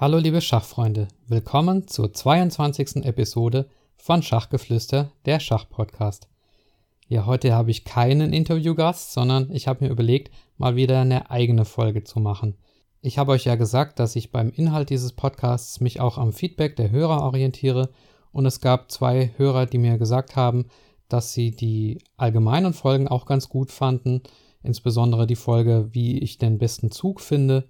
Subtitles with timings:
[0.00, 3.04] Hallo liebe Schachfreunde, willkommen zur 22.
[3.04, 6.28] Episode von Schachgeflüster, der Schachpodcast.
[7.08, 11.64] Ja, heute habe ich keinen Interviewgast, sondern ich habe mir überlegt, mal wieder eine eigene
[11.64, 12.54] Folge zu machen.
[13.00, 16.76] Ich habe euch ja gesagt, dass ich beim Inhalt dieses Podcasts mich auch am Feedback
[16.76, 17.90] der Hörer orientiere
[18.30, 20.66] und es gab zwei Hörer, die mir gesagt haben,
[21.08, 24.22] dass sie die allgemeinen Folgen auch ganz gut fanden,
[24.62, 27.68] insbesondere die Folge, wie ich den besten Zug finde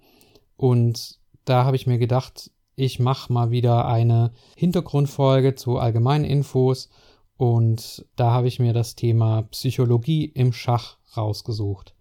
[0.57, 1.18] und
[1.49, 6.89] da habe ich mir gedacht, ich mache mal wieder eine Hintergrundfolge zu allgemeinen Infos
[7.37, 11.95] und da habe ich mir das Thema Psychologie im Schach rausgesucht.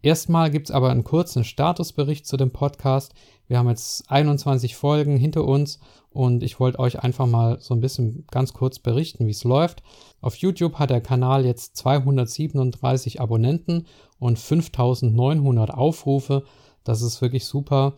[0.00, 3.14] Erstmal gibt es aber einen kurzen Statusbericht zu dem Podcast.
[3.48, 7.80] Wir haben jetzt 21 Folgen hinter uns und ich wollte euch einfach mal so ein
[7.80, 9.82] bisschen ganz kurz berichten, wie es läuft.
[10.20, 13.86] Auf YouTube hat der Kanal jetzt 237 Abonnenten
[14.20, 16.44] und 5900 Aufrufe.
[16.84, 17.94] Das ist wirklich super.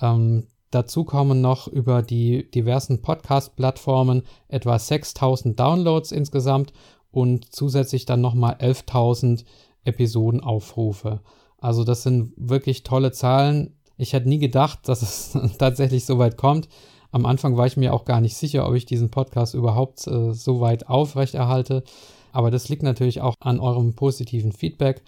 [0.00, 6.72] Ähm, dazu kommen noch über die diversen Podcast-Plattformen etwa 6000 Downloads insgesamt
[7.10, 9.44] und zusätzlich dann nochmal 11.000
[9.84, 11.20] Episodenaufrufe.
[11.58, 13.76] Also das sind wirklich tolle Zahlen.
[13.96, 16.68] Ich hätte nie gedacht, dass es tatsächlich so weit kommt.
[17.12, 20.32] Am Anfang war ich mir auch gar nicht sicher, ob ich diesen Podcast überhaupt äh,
[20.32, 21.84] so weit aufrechterhalte.
[22.32, 25.02] Aber das liegt natürlich auch an eurem positiven Feedback.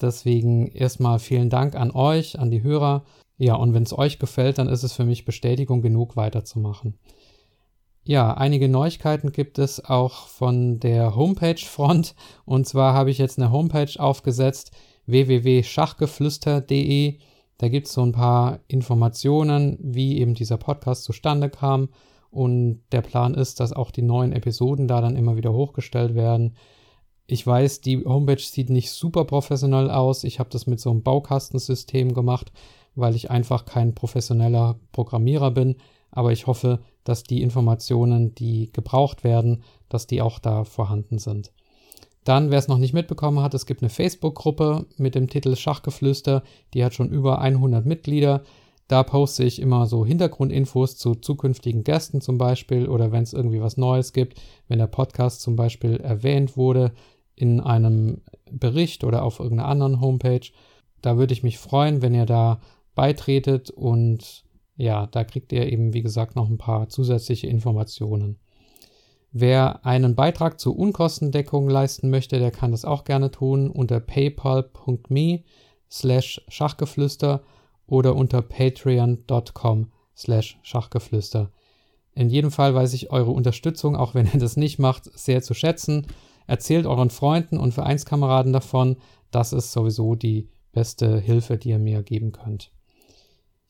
[0.00, 3.02] Deswegen erstmal vielen Dank an euch, an die Hörer
[3.42, 6.94] ja, und wenn es euch gefällt, dann ist es für mich Bestätigung genug, weiterzumachen.
[8.04, 12.14] Ja, einige Neuigkeiten gibt es auch von der Homepage-Front.
[12.44, 14.70] Und zwar habe ich jetzt eine Homepage aufgesetzt,
[15.06, 17.18] www.schachgeflüster.de.
[17.58, 21.88] Da gibt es so ein paar Informationen, wie eben dieser Podcast zustande kam.
[22.30, 26.54] Und der Plan ist, dass auch die neuen Episoden da dann immer wieder hochgestellt werden.
[27.26, 30.22] Ich weiß, die Homepage sieht nicht super professionell aus.
[30.22, 32.52] Ich habe das mit so einem Baukastensystem gemacht
[32.94, 35.76] weil ich einfach kein professioneller Programmierer bin.
[36.10, 41.52] Aber ich hoffe, dass die Informationen, die gebraucht werden, dass die auch da vorhanden sind.
[42.24, 46.44] Dann, wer es noch nicht mitbekommen hat, es gibt eine Facebook-Gruppe mit dem Titel Schachgeflüster,
[46.72, 48.42] die hat schon über 100 Mitglieder.
[48.86, 53.60] Da poste ich immer so Hintergrundinfos zu zukünftigen Gästen zum Beispiel oder wenn es irgendwie
[53.60, 56.92] was Neues gibt, wenn der Podcast zum Beispiel erwähnt wurde
[57.34, 58.20] in einem
[58.50, 60.46] Bericht oder auf irgendeiner anderen Homepage.
[61.00, 62.60] Da würde ich mich freuen, wenn ihr da
[62.94, 64.44] beitretet und
[64.76, 68.38] ja, da kriegt ihr eben, wie gesagt, noch ein paar zusätzliche Informationen.
[69.30, 75.44] Wer einen Beitrag zur Unkostendeckung leisten möchte, der kann das auch gerne tun unter paypal.me
[75.90, 77.42] slash Schachgeflüster
[77.86, 81.50] oder unter patreon.com slash Schachgeflüster.
[82.14, 85.54] In jedem Fall weiß ich eure Unterstützung, auch wenn ihr das nicht macht, sehr zu
[85.54, 86.06] schätzen.
[86.46, 88.96] Erzählt euren Freunden und Vereinskameraden davon.
[89.30, 92.70] Das ist sowieso die beste Hilfe, die ihr mir geben könnt.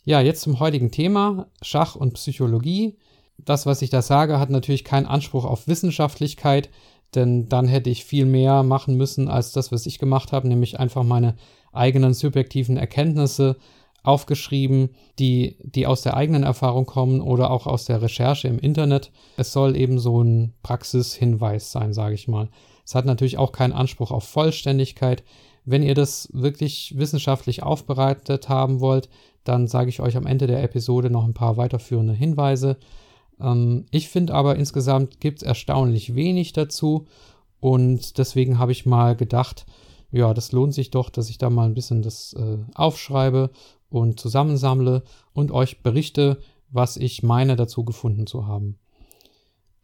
[0.05, 2.97] Ja, jetzt zum heutigen Thema Schach und Psychologie.
[3.39, 6.71] Das, was ich da sage, hat natürlich keinen Anspruch auf Wissenschaftlichkeit,
[7.15, 10.81] denn dann hätte ich viel mehr machen müssen als das, was ich gemacht habe, nämlich
[10.81, 11.37] einfach meine
[11.73, 13.57] eigenen subjektiven Erkenntnisse
[14.03, 19.13] aufgeschrieben, die, die aus der eigenen Erfahrung kommen oder auch aus der Recherche im Internet.
[19.37, 22.49] Es soll eben so ein Praxishinweis sein, sage ich mal.
[22.85, 25.23] Es hat natürlich auch keinen Anspruch auf Vollständigkeit.
[25.65, 29.09] Wenn ihr das wirklich wissenschaftlich aufbereitet haben wollt,
[29.45, 32.77] dann sage ich euch am Ende der Episode noch ein paar weiterführende Hinweise.
[33.41, 37.07] Ähm, ich finde aber insgesamt gibt es erstaunlich wenig dazu
[37.61, 39.67] und deswegen habe ich mal gedacht,
[40.11, 43.51] ja, das lohnt sich doch, dass ich da mal ein bisschen das äh, aufschreibe
[43.89, 45.03] und zusammensammle
[45.33, 46.39] und euch berichte,
[46.71, 48.79] was ich meine dazu gefunden zu haben.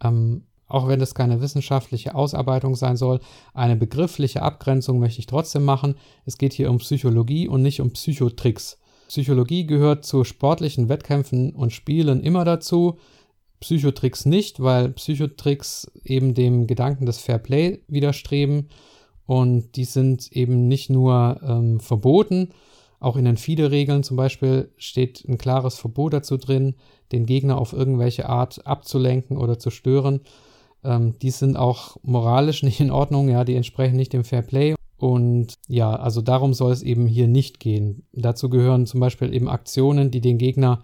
[0.03, 3.21] Ähm, auch wenn das keine wissenschaftliche Ausarbeitung sein soll,
[3.55, 5.95] eine begriffliche Abgrenzung möchte ich trotzdem machen.
[6.27, 8.79] Es geht hier um Psychologie und nicht um Psychotricks.
[9.09, 12.99] Psychologie gehört zu sportlichen Wettkämpfen und Spielen immer dazu.
[13.61, 18.69] Psychotricks nicht, weil Psychotricks eben dem Gedanken des Fair Play widerstreben
[19.27, 22.51] und die sind eben nicht nur ähm, verboten,
[23.01, 26.75] auch in den FIDE-Regeln zum Beispiel steht ein klares Verbot dazu drin,
[27.13, 30.21] den Gegner auf irgendwelche Art abzulenken oder zu stören.
[30.85, 34.78] Ähm, die sind auch moralisch nicht in Ordnung, ja, die entsprechen nicht dem Fair Play
[34.99, 38.03] Und ja, also darum soll es eben hier nicht gehen.
[38.13, 40.83] Dazu gehören zum Beispiel eben Aktionen, die den Gegner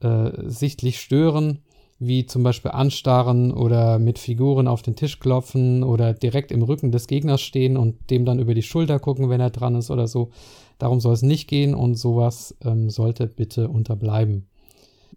[0.00, 1.60] äh, sichtlich stören,
[2.00, 6.90] wie zum Beispiel anstarren oder mit Figuren auf den Tisch klopfen oder direkt im Rücken
[6.90, 10.08] des Gegners stehen und dem dann über die Schulter gucken, wenn er dran ist oder
[10.08, 10.30] so.
[10.78, 14.48] Darum soll es nicht gehen und sowas ähm, sollte bitte unterbleiben.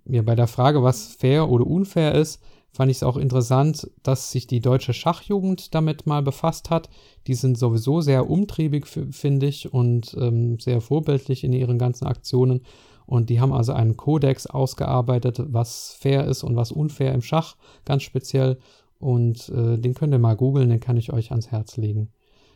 [0.06, 2.40] Ja, bei der Frage, was fair oder unfair ist,
[2.72, 6.90] fand ich es auch interessant, dass sich die deutsche Schachjugend damit mal befasst hat.
[7.26, 12.62] Die sind sowieso sehr umtriebig, finde ich, und ähm, sehr vorbildlich in ihren ganzen Aktionen.
[13.08, 17.56] Und die haben also einen Kodex ausgearbeitet, was fair ist und was unfair im Schach,
[17.86, 18.60] ganz speziell.
[19.00, 22.10] Und äh, den könnt ihr mal googeln, den kann ich euch ans Herz legen.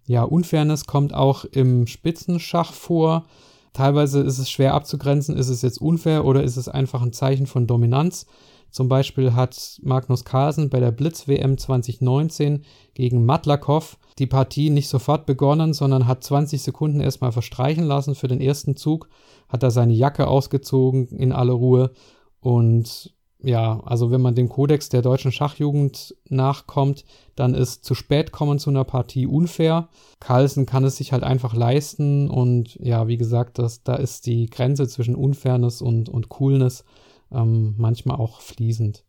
[0.07, 3.25] Ja, Unfairness kommt auch im Spitzenschach vor.
[3.73, 7.47] Teilweise ist es schwer abzugrenzen, ist es jetzt unfair oder ist es einfach ein Zeichen
[7.47, 8.25] von Dominanz.
[8.71, 12.63] Zum Beispiel hat Magnus Carlsen bei der Blitz-WM 2019
[12.93, 18.27] gegen Matlakov die Partie nicht sofort begonnen, sondern hat 20 Sekunden erstmal verstreichen lassen für
[18.27, 19.09] den ersten Zug,
[19.49, 21.91] hat da seine Jacke ausgezogen in aller Ruhe
[22.39, 23.13] und
[23.43, 28.59] ja, also wenn man dem Kodex der deutschen Schachjugend nachkommt, dann ist zu spät kommen
[28.59, 29.89] zu einer Partie unfair.
[30.19, 34.45] Carlsen kann es sich halt einfach leisten und ja, wie gesagt, das, da ist die
[34.45, 36.85] Grenze zwischen Unfairness und, und Coolness
[37.33, 39.03] ähm, manchmal auch fließend.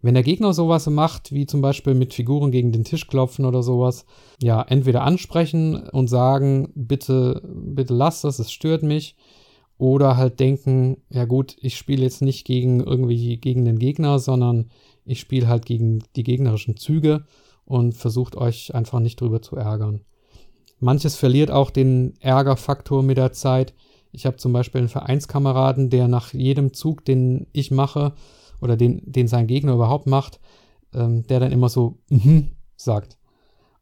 [0.00, 3.64] Wenn der Gegner sowas macht, wie zum Beispiel mit Figuren gegen den Tisch klopfen oder
[3.64, 4.06] sowas,
[4.40, 9.16] ja, entweder ansprechen und sagen, bitte, bitte lass das, es stört mich.
[9.76, 14.70] Oder halt denken, ja gut, ich spiele jetzt nicht gegen irgendwie gegen den Gegner, sondern
[15.04, 17.24] ich spiele halt gegen die gegnerischen Züge
[17.64, 20.00] und versucht euch einfach nicht drüber zu ärgern.
[20.80, 23.74] Manches verliert auch den Ärgerfaktor mit der Zeit.
[24.12, 28.14] Ich habe zum Beispiel einen Vereinskameraden, der nach jedem Zug, den ich mache
[28.60, 30.40] oder den, den sein Gegner überhaupt macht,
[30.94, 33.18] ähm, der dann immer so mhm sagt.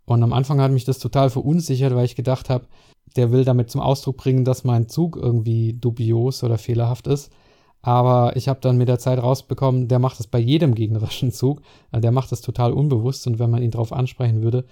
[0.05, 2.67] Und am Anfang hat mich das total verunsichert, weil ich gedacht habe,
[3.17, 7.31] der will damit zum Ausdruck bringen, dass mein Zug irgendwie dubios oder fehlerhaft ist.
[7.83, 11.63] Aber ich habe dann mit der Zeit rausbekommen, der macht das bei jedem gegnerischen Zug.
[11.91, 14.65] Also der macht das total unbewusst und wenn man ihn darauf ansprechen würde,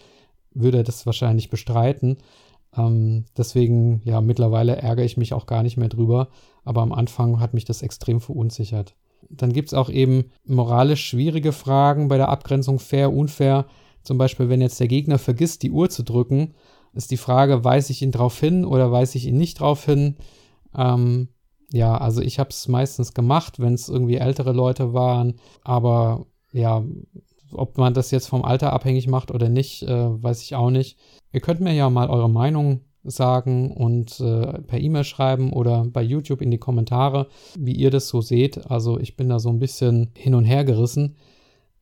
[0.53, 2.17] würde er das wahrscheinlich bestreiten.
[2.77, 6.29] Ähm, deswegen, ja, mittlerweile ärgere ich mich auch gar nicht mehr drüber.
[6.65, 8.95] Aber am Anfang hat mich das extrem verunsichert.
[9.31, 13.67] Dann gibt es auch eben moralisch schwierige Fragen bei der Abgrenzung fair, unfair.
[14.03, 16.55] Zum Beispiel, wenn jetzt der Gegner vergisst, die Uhr zu drücken,
[16.93, 20.17] ist die Frage, weise ich ihn drauf hin oder weise ich ihn nicht drauf hin?
[20.77, 21.29] Ähm,
[21.73, 25.41] ja, also ich habe es meistens gemacht, wenn es irgendwie ältere Leute waren.
[25.63, 26.85] Aber ja,
[27.55, 30.99] ob man das jetzt vom Alter abhängig macht oder nicht, äh, weiß ich auch nicht.
[31.33, 36.03] Ihr könnt mir ja mal eure Meinung sagen und äh, per E-Mail schreiben oder bei
[36.03, 37.29] YouTube in die Kommentare,
[37.59, 38.71] wie ihr das so seht.
[38.71, 41.17] Also ich bin da so ein bisschen hin und her gerissen.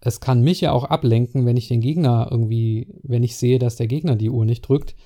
[0.01, 3.77] Es kann mich ja auch ablenken, wenn ich den Gegner irgendwie, wenn ich sehe, dass
[3.77, 4.97] der Gegner die Uhr nicht drückt,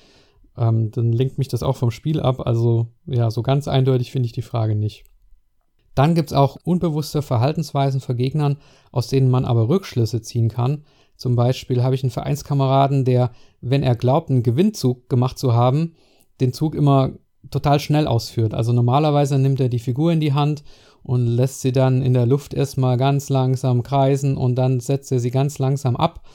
[0.56, 2.46] ähm, dann lenkt mich das auch vom Spiel ab.
[2.46, 5.04] Also ja, so ganz eindeutig finde ich die Frage nicht.
[5.96, 8.58] Dann gibt es auch unbewusste Verhaltensweisen für Gegnern,
[8.92, 10.84] aus denen man aber Rückschlüsse ziehen kann.
[11.16, 13.30] Zum Beispiel habe ich einen Vereinskameraden, der,
[13.62, 15.94] wenn er glaubt, einen Gewinnzug gemacht zu haben,
[16.40, 17.12] den Zug immer
[17.50, 18.52] total schnell ausführt.
[18.52, 20.64] Also normalerweise nimmt er die Figur in die Hand
[21.02, 25.18] und lässt sie dann in der Luft erstmal ganz langsam kreisen und dann setzt er
[25.18, 26.26] sie ganz langsam ab.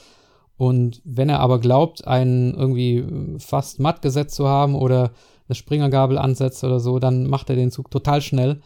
[0.56, 3.04] Und wenn er aber glaubt, einen irgendwie
[3.38, 5.12] fast matt gesetzt zu haben oder
[5.46, 8.60] eine Springergabel ansetzt oder so, dann macht er den Zug total schnell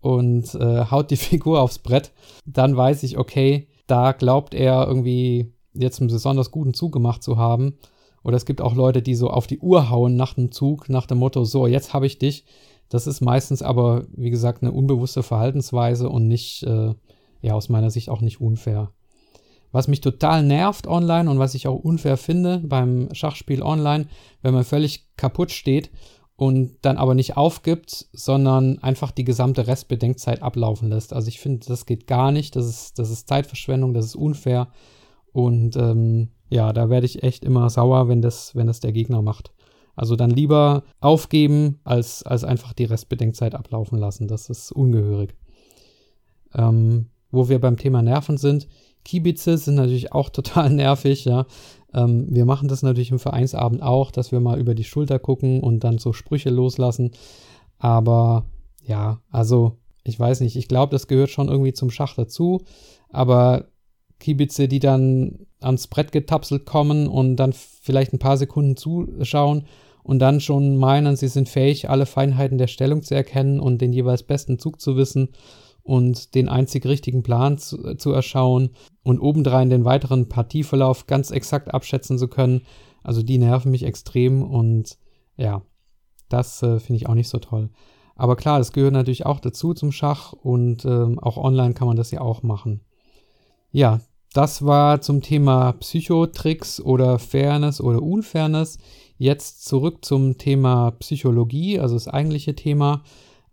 [0.00, 2.12] und äh, haut die Figur aufs Brett,
[2.46, 7.36] dann weiß ich, okay, da glaubt er irgendwie jetzt einen besonders guten Zug gemacht zu
[7.36, 7.78] haben.
[8.22, 11.06] Oder es gibt auch Leute, die so auf die Uhr hauen nach dem Zug, nach
[11.06, 12.44] dem Motto, so, jetzt habe ich dich.
[12.88, 16.94] Das ist meistens aber, wie gesagt, eine unbewusste Verhaltensweise und nicht, äh,
[17.42, 18.90] ja, aus meiner Sicht auch nicht unfair.
[19.70, 24.06] Was mich total nervt online und was ich auch unfair finde beim Schachspiel online,
[24.40, 25.90] wenn man völlig kaputt steht
[26.38, 31.12] und dann aber nicht aufgibt, sondern einfach die gesamte Restbedenkzeit ablaufen lässt.
[31.12, 32.54] Also ich finde, das geht gar nicht.
[32.54, 34.68] Das ist, das ist Zeitverschwendung, das ist unfair.
[35.32, 39.20] Und ähm, ja, da werde ich echt immer sauer, wenn das, wenn das der Gegner
[39.20, 39.50] macht.
[39.96, 44.28] Also dann lieber aufgeben, als, als einfach die Restbedenkzeit ablaufen lassen.
[44.28, 45.34] Das ist ungehörig.
[46.54, 48.68] Ähm, wo wir beim Thema Nerven sind,
[49.08, 51.46] Kiebitze sind natürlich auch total nervig, ja.
[51.94, 55.60] Ähm, wir machen das natürlich im Vereinsabend auch, dass wir mal über die Schulter gucken
[55.60, 57.12] und dann so Sprüche loslassen.
[57.78, 58.44] Aber
[58.84, 62.60] ja, also ich weiß nicht, ich glaube, das gehört schon irgendwie zum Schach dazu.
[63.08, 63.68] Aber
[64.20, 69.64] Kiebitze, die dann ans Brett getapselt kommen und dann vielleicht ein paar Sekunden zuschauen
[70.02, 73.94] und dann schon meinen, sie sind fähig, alle Feinheiten der Stellung zu erkennen und den
[73.94, 75.30] jeweils besten Zug zu wissen
[75.88, 78.70] und den einzig richtigen Plan zu, zu erschauen
[79.02, 82.62] und obendrein den weiteren Partieverlauf ganz exakt abschätzen zu können.
[83.02, 84.98] Also die nerven mich extrem und
[85.36, 85.62] Ja,
[86.28, 87.70] das äh, finde ich auch nicht so toll.
[88.16, 91.96] Aber klar, es gehört natürlich auch dazu zum Schach und ähm, auch online kann man
[91.96, 92.80] das ja auch machen.
[93.70, 94.00] Ja,
[94.34, 98.78] das war zum Thema Psychotricks oder Fairness oder Unfairness.
[99.16, 103.02] Jetzt zurück zum Thema Psychologie, also das eigentliche Thema.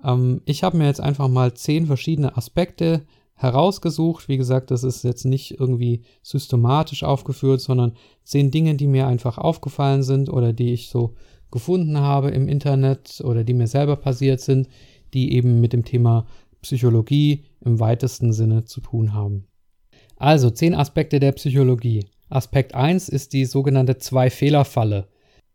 [0.06, 4.30] Ähm, ich habe mir jetzt einfach mal zehn verschiedene Aspekte herausgesucht.
[4.30, 7.94] Wie gesagt, das ist jetzt nicht irgendwie systematisch aufgeführt, sondern
[8.24, 11.16] zehn Dinge, die mir einfach aufgefallen sind oder die ich so
[11.52, 14.68] gefunden habe im Internet oder die mir selber passiert sind,
[15.14, 16.26] die eben mit dem Thema
[16.62, 19.46] Psychologie im weitesten Sinne zu tun haben.
[20.18, 22.06] Also zehn Aspekte der Psychologie.
[22.30, 25.08] Aspekt 1 ist die sogenannte Zwei-Fehler-Falle.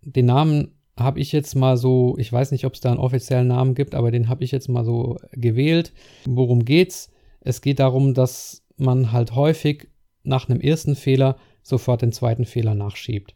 [0.03, 3.49] Den Namen habe ich jetzt mal so, ich weiß nicht, ob es da einen offiziellen
[3.49, 5.93] Namen gibt, aber den habe ich jetzt mal so gewählt.
[6.27, 7.11] Worum geht's?
[7.41, 9.89] Es geht darum, dass man halt häufig
[10.23, 13.35] nach einem ersten Fehler sofort den zweiten Fehler nachschiebt.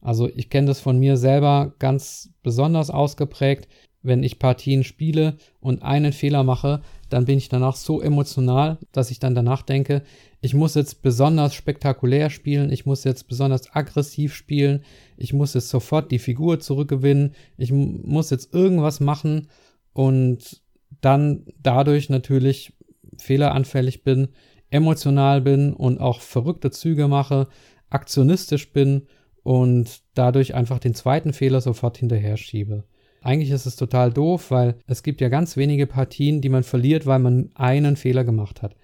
[0.00, 3.68] Also ich kenne das von mir selber ganz besonders ausgeprägt.
[4.02, 9.12] Wenn ich Partien spiele und einen Fehler mache, dann bin ich danach so emotional, dass
[9.12, 10.02] ich dann danach denke,
[10.44, 14.84] ich muss jetzt besonders spektakulär spielen, ich muss jetzt besonders aggressiv spielen,
[15.16, 19.46] ich muss jetzt sofort die Figur zurückgewinnen, ich muss jetzt irgendwas machen
[19.92, 20.60] und
[21.00, 22.72] dann dadurch natürlich
[23.18, 24.28] fehleranfällig bin,
[24.68, 27.46] emotional bin und auch verrückte Züge mache,
[27.88, 29.06] aktionistisch bin
[29.44, 32.82] und dadurch einfach den zweiten Fehler sofort hinterher schiebe.
[33.20, 37.06] Eigentlich ist es total doof, weil es gibt ja ganz wenige Partien, die man verliert,
[37.06, 38.74] weil man einen Fehler gemacht hat.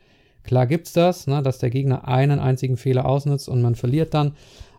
[0.49, 4.33] Klar gibt's das, ne, dass der Gegner einen einzigen Fehler ausnutzt und man verliert dann.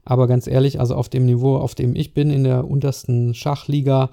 [0.04, 4.10] Aber ganz ehrlich, also auf dem Niveau, auf dem ich bin, in der untersten Schachliga,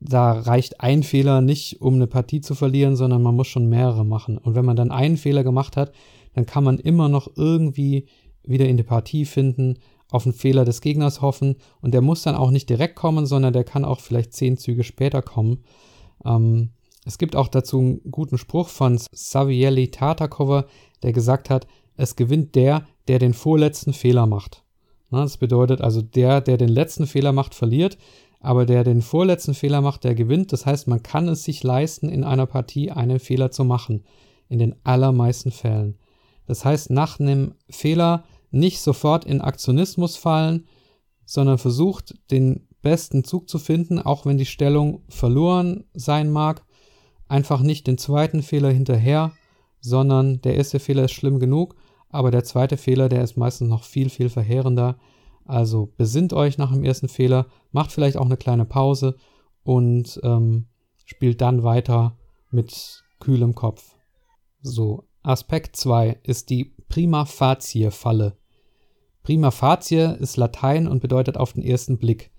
[0.00, 4.04] da reicht ein Fehler nicht, um eine Partie zu verlieren, sondern man muss schon mehrere
[4.04, 4.36] machen.
[4.36, 5.92] Und wenn man dann einen Fehler gemacht hat,
[6.34, 8.06] dann kann man immer noch irgendwie
[8.42, 9.78] wieder in die Partie finden
[10.10, 13.52] auf einen Fehler des Gegners hoffen und der muss dann auch nicht direkt kommen, sondern
[13.52, 15.62] der kann auch vielleicht zehn Züge später kommen.
[16.24, 16.70] Ähm,
[17.06, 20.66] es gibt auch dazu einen guten Spruch von Savielli Tartakova,
[21.04, 24.64] der gesagt hat, es gewinnt der, der den vorletzten Fehler macht.
[25.12, 27.96] Das bedeutet also, der, der den letzten Fehler macht, verliert,
[28.40, 30.52] aber der den vorletzten Fehler macht, der gewinnt.
[30.52, 34.04] Das heißt, man kann es sich leisten, in einer Partie einen Fehler zu machen.
[34.48, 35.98] In den allermeisten Fällen.
[36.46, 40.66] Das heißt, nach einem Fehler nicht sofort in Aktionismus fallen,
[41.24, 46.65] sondern versucht, den besten Zug zu finden, auch wenn die Stellung verloren sein mag.
[47.28, 49.32] Einfach nicht den zweiten Fehler hinterher,
[49.80, 51.76] sondern der erste Fehler ist schlimm genug,
[52.08, 54.98] aber der zweite Fehler, der ist meistens noch viel, viel verheerender.
[55.44, 59.16] Also besinnt euch nach dem ersten Fehler, macht vielleicht auch eine kleine Pause
[59.62, 60.66] und ähm,
[61.04, 62.16] spielt dann weiter
[62.50, 63.96] mit kühlem Kopf.
[64.60, 68.36] So, Aspekt 2 ist die Prima facie Falle.
[69.22, 72.30] Prima facie ist Latein und bedeutet auf den ersten Blick.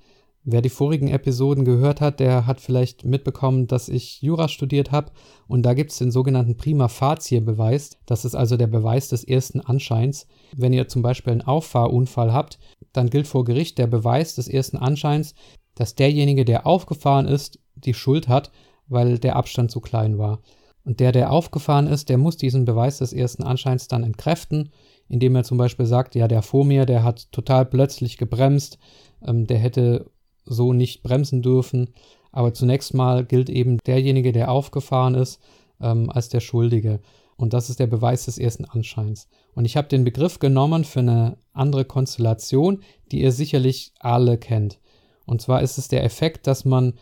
[0.49, 5.11] Wer die vorigen Episoden gehört hat, der hat vielleicht mitbekommen, dass ich Jura studiert habe
[5.49, 7.97] und da gibt es den sogenannten Prima facie Beweis.
[8.05, 10.25] Das ist also der Beweis des ersten Anscheins.
[10.55, 12.59] Wenn ihr zum Beispiel einen Auffahrunfall habt,
[12.93, 15.35] dann gilt vor Gericht der Beweis des ersten Anscheins,
[15.75, 18.49] dass derjenige, der aufgefahren ist, die Schuld hat,
[18.87, 20.39] weil der Abstand zu klein war.
[20.85, 24.69] Und der, der aufgefahren ist, der muss diesen Beweis des ersten Anscheins dann entkräften,
[25.09, 28.79] indem er zum Beispiel sagt, ja, der vor mir, der hat total plötzlich gebremst,
[29.21, 30.09] ähm, der hätte
[30.47, 31.89] so nicht bremsen dürfen.
[32.31, 35.39] Aber zunächst mal gilt eben derjenige, der aufgefahren ist,
[35.81, 36.99] ähm, als der Schuldige.
[37.35, 39.27] Und das ist der Beweis des ersten Anscheins.
[39.53, 44.79] Und ich habe den Begriff genommen für eine andere Konstellation, die ihr sicherlich alle kennt.
[45.25, 46.93] Und zwar ist es der Effekt, dass man,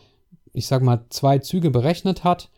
[0.52, 2.50] ich sag mal, zwei Züge berechnet hat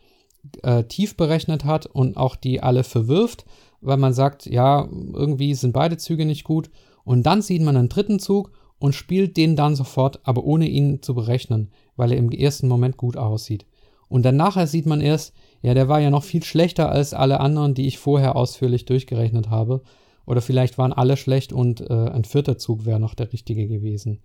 [0.63, 3.45] äh, tief berechnet hat und auch die alle verwirft,
[3.81, 6.69] weil man sagt, ja, irgendwie sind beide Züge nicht gut.
[7.03, 11.01] Und dann sieht man einen dritten Zug und spielt den dann sofort, aber ohne ihn
[11.01, 13.65] zu berechnen, weil er im ersten Moment gut aussieht.
[14.07, 17.39] Und dann nachher sieht man erst, ja, der war ja noch viel schlechter als alle
[17.39, 19.81] anderen, die ich vorher ausführlich durchgerechnet habe.
[20.25, 24.19] Oder vielleicht waren alle schlecht und äh, ein vierter Zug wäre noch der richtige gewesen.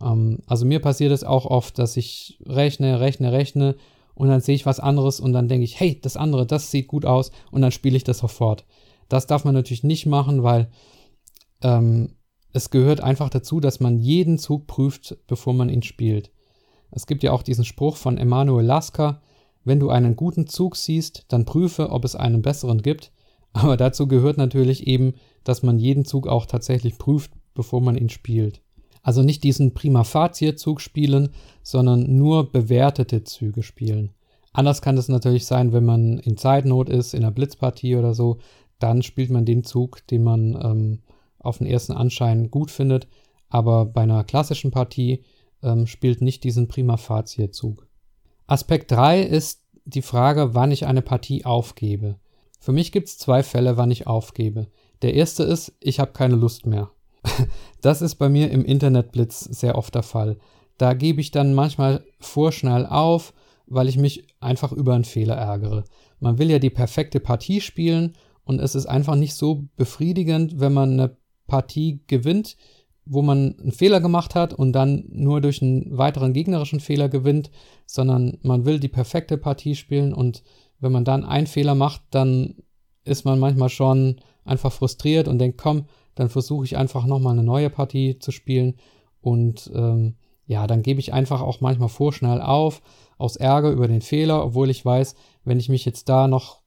[0.00, 3.76] Ähm, also mir passiert es auch oft, dass ich rechne, rechne, rechne
[4.14, 6.88] und dann sehe ich was anderes und dann denke ich, hey, das andere, das sieht
[6.88, 8.64] gut aus und dann spiele ich das sofort.
[9.08, 10.68] Das darf man natürlich nicht machen, weil
[11.62, 12.14] ähm,
[12.52, 16.30] es gehört einfach dazu, dass man jeden Zug prüft, bevor man ihn spielt.
[16.90, 19.20] Es gibt ja auch diesen Spruch von Emanuel Lasker,
[19.64, 23.12] wenn du einen guten Zug siehst, dann prüfe, ob es einen besseren gibt.
[23.52, 25.14] Aber dazu gehört natürlich eben,
[25.44, 28.62] dass man jeden Zug auch tatsächlich prüft, bevor man ihn spielt.
[29.02, 31.30] Also nicht diesen Prima facie Zug spielen,
[31.62, 34.12] sondern nur bewertete Züge spielen.
[34.52, 38.38] Anders kann es natürlich sein, wenn man in Zeitnot ist, in einer Blitzpartie oder so,
[38.78, 40.98] dann spielt man den Zug, den man ähm,
[41.38, 43.08] auf den ersten Anschein gut findet.
[43.48, 45.24] Aber bei einer klassischen Partie
[45.62, 47.86] ähm, spielt nicht diesen prima facie Zug.
[48.46, 52.16] Aspekt 3 ist die Frage, wann ich eine Partie aufgebe.
[52.60, 54.68] Für mich gibt es zwei Fälle, wann ich aufgebe.
[55.02, 56.90] Der erste ist, ich habe keine Lust mehr.
[57.80, 60.38] Das ist bei mir im Internetblitz sehr oft der Fall.
[60.78, 63.32] Da gebe ich dann manchmal vorschnell auf,
[63.66, 65.84] weil ich mich einfach über einen Fehler ärgere.
[66.18, 68.14] Man will ja die perfekte Partie spielen
[68.44, 71.16] und es ist einfach nicht so befriedigend, wenn man eine
[71.48, 72.56] Partie gewinnt,
[73.04, 77.50] wo man einen Fehler gemacht hat und dann nur durch einen weiteren gegnerischen Fehler gewinnt,
[77.86, 80.44] sondern man will die perfekte Partie spielen und
[80.78, 82.54] wenn man dann einen Fehler macht, dann
[83.04, 87.42] ist man manchmal schon einfach frustriert und denkt, komm, dann versuche ich einfach nochmal eine
[87.42, 88.74] neue Partie zu spielen
[89.20, 90.14] und ähm,
[90.46, 92.82] ja, dann gebe ich einfach auch manchmal vorschnell auf,
[93.18, 95.14] aus Ärger über den Fehler, obwohl ich weiß,
[95.44, 96.60] wenn ich mich jetzt da noch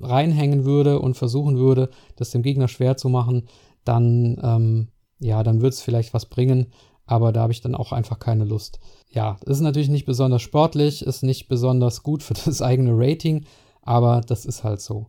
[0.00, 3.48] reinhängen würde und versuchen würde, das dem Gegner schwer zu machen,
[3.86, 4.88] dann ähm,
[5.18, 6.66] ja, dann wird es vielleicht was bringen,
[7.06, 8.80] aber da habe ich dann auch einfach keine Lust.
[9.10, 13.46] Ja, ist natürlich nicht besonders sportlich, ist nicht besonders gut für das eigene Rating,
[13.82, 15.06] aber das ist halt so.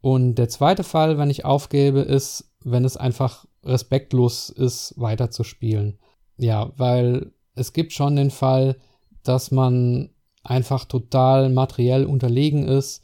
[0.00, 5.98] Und der zweite Fall, wenn ich aufgebe, ist, wenn es einfach respektlos ist, weiterzuspielen.
[6.36, 8.76] Ja, weil es gibt schon den Fall,
[9.22, 10.10] dass man
[10.42, 13.02] einfach total materiell unterlegen ist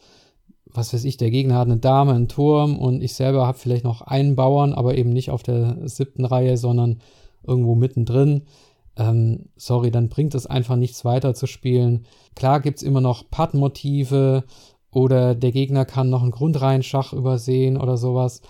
[0.74, 3.84] was weiß ich, der Gegner hat eine Dame, einen Turm und ich selber habe vielleicht
[3.84, 7.00] noch einen Bauern, aber eben nicht auf der siebten Reihe, sondern
[7.46, 8.42] irgendwo mittendrin.
[8.96, 12.06] Ähm, sorry, dann bringt es einfach nichts weiter zu spielen.
[12.34, 14.44] Klar gibt es immer noch Putt-Motive
[14.90, 18.42] oder der Gegner kann noch einen Grundreihenschach übersehen oder sowas.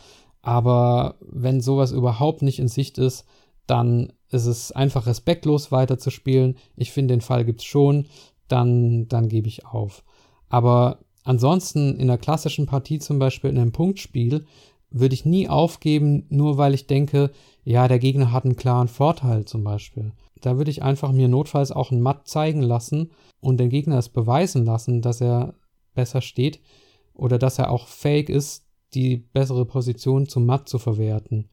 [0.43, 3.25] Aber wenn sowas überhaupt nicht in Sicht ist,
[3.67, 6.57] dann ist es einfach respektlos weiterzuspielen.
[6.77, 8.07] Ich finde, den Fall gibt es schon.
[8.49, 10.03] Dann, dann gebe ich auf.
[10.49, 14.45] Aber Ansonsten in der klassischen Partie zum Beispiel in einem Punktspiel
[14.91, 17.31] würde ich nie aufgeben, nur weil ich denke,
[17.65, 20.13] ja, der Gegner hat einen klaren Vorteil zum Beispiel.
[20.41, 24.09] Da würde ich einfach mir notfalls auch ein Matt zeigen lassen und den Gegner es
[24.09, 25.55] beweisen lassen, dass er
[25.95, 26.61] besser steht
[27.15, 31.49] oder dass er auch fähig ist, die bessere Position zum Matt zu verwerten.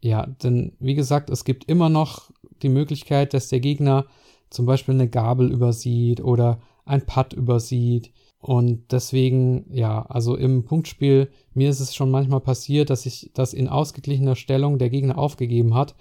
[0.00, 2.30] Ja, denn wie gesagt, es gibt immer noch
[2.62, 4.06] die Möglichkeit, dass der Gegner
[4.48, 11.30] zum Beispiel eine Gabel übersieht oder ein Putt übersieht und deswegen, ja, also im Punktspiel,
[11.52, 15.74] mir ist es schon manchmal passiert, dass ich das in ausgeglichener Stellung der Gegner aufgegeben
[15.74, 15.94] hat.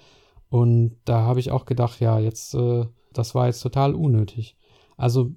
[0.50, 4.56] Und da habe ich auch gedacht, ja, jetzt, äh, das war jetzt total unnötig.
[4.96, 5.32] Also,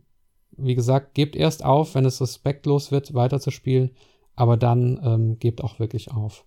[0.56, 3.90] wie gesagt, gebt erst auf, wenn es respektlos wird, weiterzuspielen,
[4.36, 6.44] aber dann ähm, gebt auch wirklich auf.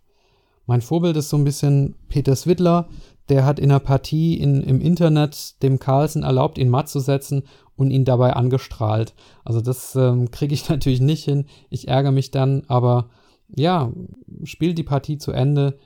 [0.66, 2.88] Mein Vorbild ist so ein bisschen Peter Swidler,
[3.30, 7.44] der hat in einer Partie in, im Internet dem Carlsen erlaubt, ihn matt zu setzen
[7.76, 9.14] und ihn dabei angestrahlt.
[9.44, 11.46] Also das ähm, kriege ich natürlich nicht hin.
[11.70, 13.10] Ich ärgere mich dann, aber
[13.48, 13.92] ja,
[14.44, 15.78] spielt die Partie zu Ende.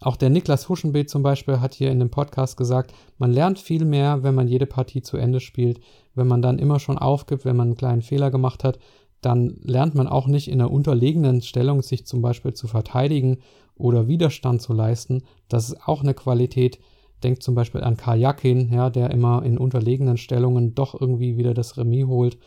[0.00, 3.84] Auch der Niklas Huschenbeet zum Beispiel hat hier in dem Podcast gesagt, man lernt viel
[3.84, 5.80] mehr, wenn man jede Partie zu Ende spielt.
[6.14, 8.78] Wenn man dann immer schon aufgibt, wenn man einen kleinen Fehler gemacht hat,
[9.20, 13.38] dann lernt man auch nicht in einer unterlegenen Stellung sich zum Beispiel zu verteidigen
[13.76, 15.22] oder Widerstand zu leisten.
[15.48, 16.78] Das ist auch eine Qualität.
[17.22, 21.76] Denkt zum Beispiel an Kajakin, ja, der immer in unterlegenen Stellungen doch irgendwie wieder das
[21.76, 22.38] Remis holt.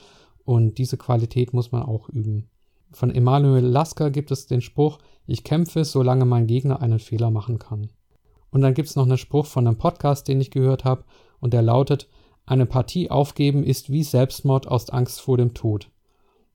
[0.44, 2.50] Und diese Qualität muss man auch üben.
[2.92, 7.60] Von Emanuel Lasker gibt es den Spruch, ich kämpfe, solange mein Gegner einen Fehler machen
[7.60, 7.90] kann.
[8.50, 11.04] Und dann gibt es noch einen Spruch von einem Podcast, den ich gehört habe,
[11.40, 12.08] und der lautet,
[12.46, 15.92] eine Partie aufgeben ist wie Selbstmord aus Angst vor dem Tod.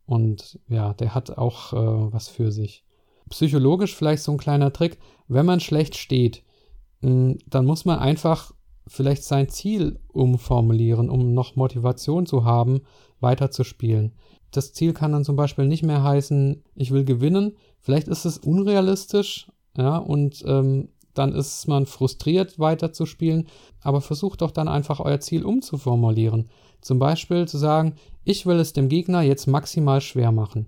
[0.06, 2.84] Und ja, der hat auch äh, was für sich
[3.32, 6.44] psychologisch vielleicht so ein kleiner Trick, wenn man schlecht steht,
[7.00, 8.52] hm, dann muss man einfach
[8.86, 12.82] vielleicht sein Ziel umformulieren, um noch Motivation zu haben,
[13.20, 14.12] weiterzuspielen.
[14.50, 17.56] Das Ziel kann dann zum Beispiel nicht mehr heißen, ich will gewinnen.
[17.80, 23.48] Vielleicht ist es unrealistisch, ja, und ähm, dann ist man frustriert, weiterzuspielen.
[23.80, 26.50] Aber versucht doch dann einfach euer Ziel umzuformulieren.
[26.82, 30.66] Zum Beispiel zu sagen, ich will es dem Gegner jetzt maximal schwer machen.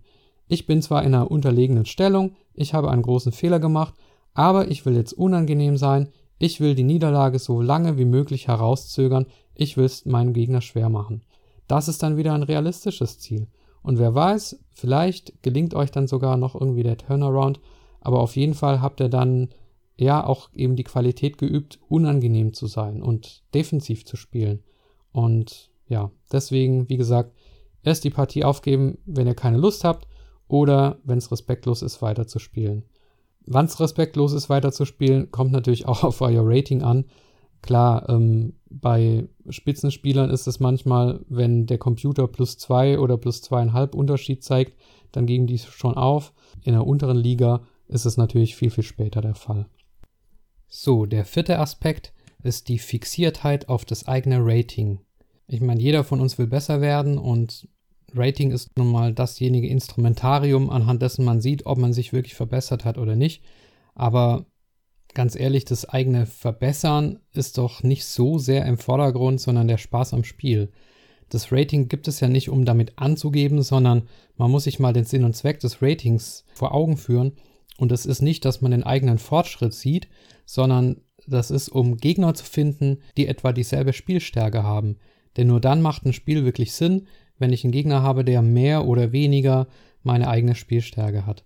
[0.55, 3.93] Ich bin zwar in einer unterlegenen Stellung, ich habe einen großen Fehler gemacht,
[4.35, 9.27] aber ich will jetzt unangenehm sein, ich will die Niederlage so lange wie möglich herauszögern,
[9.57, 11.23] ich will es meinem Gegner schwer machen.
[11.67, 13.49] Das ist dann wieder ein realistisches Ziel.
[13.83, 17.59] Und wer weiß, vielleicht gelingt euch dann sogar noch irgendwie der Turnaround,
[18.01, 19.49] aber auf jeden Fall habt ihr dann
[19.97, 24.62] ja auch eben die Qualität geübt, unangenehm zu sein und defensiv zu spielen.
[25.11, 27.33] Und ja, deswegen, wie gesagt,
[27.83, 30.07] erst die Partie aufgeben, wenn ihr keine Lust habt
[30.49, 32.85] oder wenn es respektlos ist, weiterzuspielen.
[33.47, 37.05] Wann es respektlos ist, weiterzuspielen, kommt natürlich auch auf euer Rating an.
[37.63, 43.95] Klar, ähm, bei Spitzenspielern ist es manchmal, wenn der Computer plus zwei oder plus zweieinhalb
[43.95, 44.79] Unterschied zeigt,
[45.13, 46.35] dann geben die schon auf.
[46.63, 49.67] In der unteren Liga ist es natürlich viel, viel später der Fall.
[50.69, 55.01] So, der vierte Aspekt ist die Fixiertheit auf das eigene Rating.
[55.47, 57.69] Ich meine, jeder von uns will besser werden und
[58.12, 62.85] Rating ist nun mal dasjenige Instrumentarium, anhand dessen man sieht, ob man sich wirklich verbessert
[62.85, 63.43] hat oder nicht.
[63.95, 64.47] Aber
[65.14, 70.14] ganz ehrlich, das eigene Verbessern ist doch nicht so sehr im Vordergrund, sondern der Spaß
[70.14, 70.71] am Spiel.
[71.29, 75.05] Das Rating gibt es ja nicht, um damit anzugeben, sondern man muss sich mal den
[75.05, 77.33] Sinn und Zweck des Ratings vor Augen führen.
[77.79, 80.09] Und es ist nicht, dass man den eigenen Fortschritt sieht,
[80.45, 84.99] sondern das ist, um Gegner zu finden, die etwa dieselbe Spielstärke haben.
[85.37, 88.87] Denn nur dann macht ein Spiel wirklich Sinn, wenn ich einen Gegner habe, der mehr
[88.87, 89.66] oder weniger
[90.03, 91.44] meine eigene Spielstärke hat.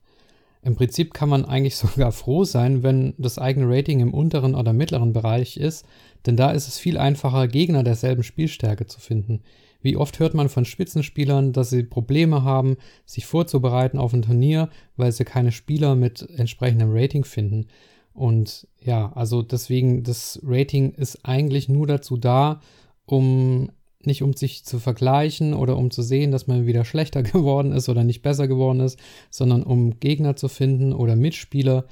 [0.62, 4.72] Im Prinzip kann man eigentlich sogar froh sein, wenn das eigene Rating im unteren oder
[4.72, 5.86] mittleren Bereich ist,
[6.26, 9.42] denn da ist es viel einfacher, Gegner derselben Spielstärke zu finden.
[9.80, 14.70] Wie oft hört man von Spitzenspielern, dass sie Probleme haben, sich vorzubereiten auf ein Turnier,
[14.96, 17.68] weil sie keine Spieler mit entsprechendem Rating finden.
[18.12, 22.60] Und ja, also deswegen, das Rating ist eigentlich nur dazu da,
[23.06, 23.70] um
[24.08, 27.88] nicht um sich zu vergleichen oder um zu sehen, dass man wieder schlechter geworden ist
[27.88, 28.98] oder nicht besser geworden ist,
[29.30, 31.84] sondern um Gegner zu finden oder Mitspieler,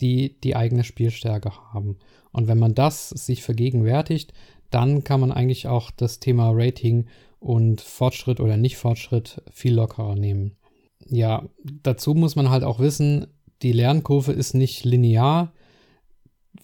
[0.00, 1.98] die die eigene Spielstärke haben.
[2.32, 4.32] Und wenn man das sich vergegenwärtigt,
[4.70, 7.06] dann kann man eigentlich auch das Thema Rating
[7.38, 10.56] und Fortschritt oder Nicht-Fortschritt viel lockerer nehmen.
[11.08, 11.48] Ja,
[11.82, 13.26] dazu muss man halt auch wissen,
[13.62, 15.52] die Lernkurve ist nicht linear.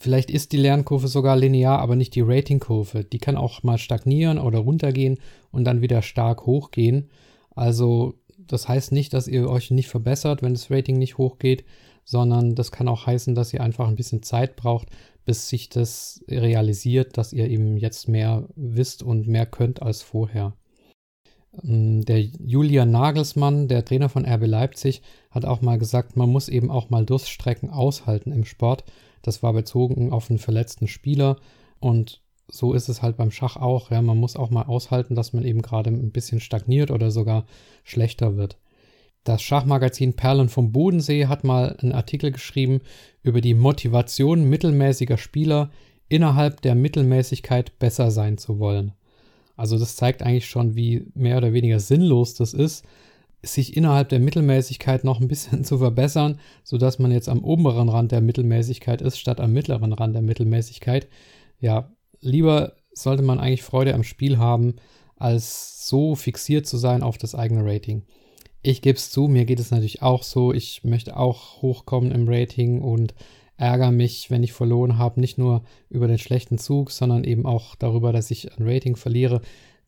[0.03, 3.05] Vielleicht ist die Lernkurve sogar linear, aber nicht die Ratingkurve.
[3.05, 5.21] Die kann auch mal stagnieren oder runtergehen
[5.53, 7.09] und dann wieder stark hochgehen.
[7.55, 11.65] Also das heißt nicht, dass ihr euch nicht verbessert, wenn das Rating nicht hochgeht,
[12.03, 14.89] sondern das kann auch heißen, dass ihr einfach ein bisschen Zeit braucht,
[15.25, 20.57] bis sich das realisiert, dass ihr eben jetzt mehr wisst und mehr könnt als vorher.
[21.63, 26.49] Ähm, der Julian Nagelsmann, der Trainer von RB Leipzig, hat auch mal gesagt, man muss
[26.49, 28.83] eben auch mal Durststrecken aushalten im Sport.
[29.23, 31.37] Das war bezogen auf einen verletzten Spieler
[31.81, 33.91] und so ist es halt beim Schach auch.
[33.91, 37.47] Ja, man muss auch mal aushalten, dass man eben gerade ein bisschen stagniert oder sogar
[37.83, 38.59] schlechter wird.
[39.25, 42.81] Das Schachmagazin Perlen vom Bodensee hat mal einen Artikel geschrieben
[43.23, 45.71] über die Motivation mittelmäßiger Spieler
[46.09, 48.93] innerhalb der Mittelmäßigkeit besser sein zu wollen.
[49.57, 52.85] Also das zeigt eigentlich schon, wie mehr oder weniger sinnlos das ist,
[53.45, 58.13] sich innerhalb der Mittelmäßigkeit noch ein bisschen zu verbessern, sodass man jetzt am oberen Rand
[58.13, 61.09] der Mittelmäßigkeit ist, statt am mittleren Rand der Mittelmäßigkeit.
[61.59, 64.77] Ja, lieber sollte man eigentlich Freude am Spiel haben,
[65.17, 68.03] als so fixiert zu sein auf das eigene Rating.
[68.63, 70.53] Ich gebe es zu, mir geht es natürlich auch so.
[70.53, 73.15] Ich möchte auch hochkommen im Rating und
[73.57, 77.75] ärgere mich, wenn ich verloren habe, nicht nur über den schlechten Zug, sondern eben auch
[77.75, 79.41] darüber, dass ich ein Rating verliere.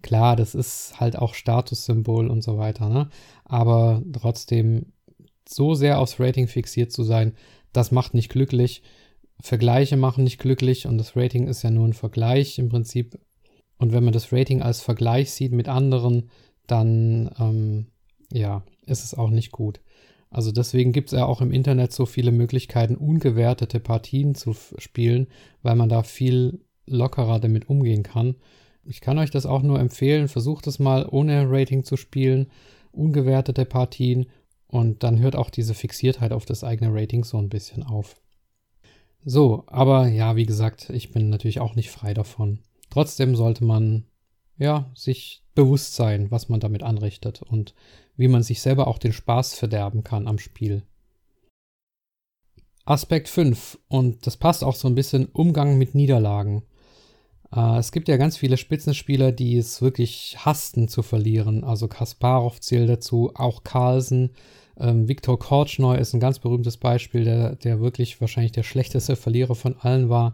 [0.04, 3.08] Klar, das ist halt auch Statussymbol und so weiter, ne?
[3.46, 4.92] Aber trotzdem
[5.48, 7.32] so sehr aufs Rating fixiert zu sein,
[7.72, 8.82] das macht nicht glücklich.
[9.40, 13.18] Vergleiche machen nicht glücklich und das Rating ist ja nur ein Vergleich im Prinzip.
[13.78, 16.28] Und wenn man das Rating als Vergleich sieht mit anderen,
[16.66, 17.86] dann ähm,
[18.30, 19.80] ja, ist es auch nicht gut.
[20.28, 25.28] Also deswegen gibt es ja auch im Internet so viele Möglichkeiten, ungewertete Partien zu spielen,
[25.62, 28.34] weil man da viel lockerer damit umgehen kann.
[28.86, 32.50] Ich kann euch das auch nur empfehlen, versucht es mal ohne Rating zu spielen,
[32.92, 34.26] ungewertete Partien
[34.66, 38.20] und dann hört auch diese Fixiertheit auf das eigene Rating so ein bisschen auf.
[39.24, 42.58] So, aber ja, wie gesagt, ich bin natürlich auch nicht frei davon.
[42.90, 44.04] Trotzdem sollte man
[44.58, 47.74] ja sich bewusst sein, was man damit anrichtet und
[48.16, 50.82] wie man sich selber auch den Spaß verderben kann am Spiel.
[52.84, 56.64] Aspekt 5, und das passt auch so ein bisschen Umgang mit Niederlagen.
[57.54, 61.64] Äh, es gibt ja ganz viele Spitzenspieler, die es wirklich hassten zu verlieren.
[61.64, 64.30] Also Kasparov zählt dazu, auch Carlsen.
[64.78, 69.54] Ähm, Viktor Korchnoi ist ein ganz berühmtes Beispiel, der, der wirklich wahrscheinlich der schlechteste Verlierer
[69.54, 70.32] von allen war.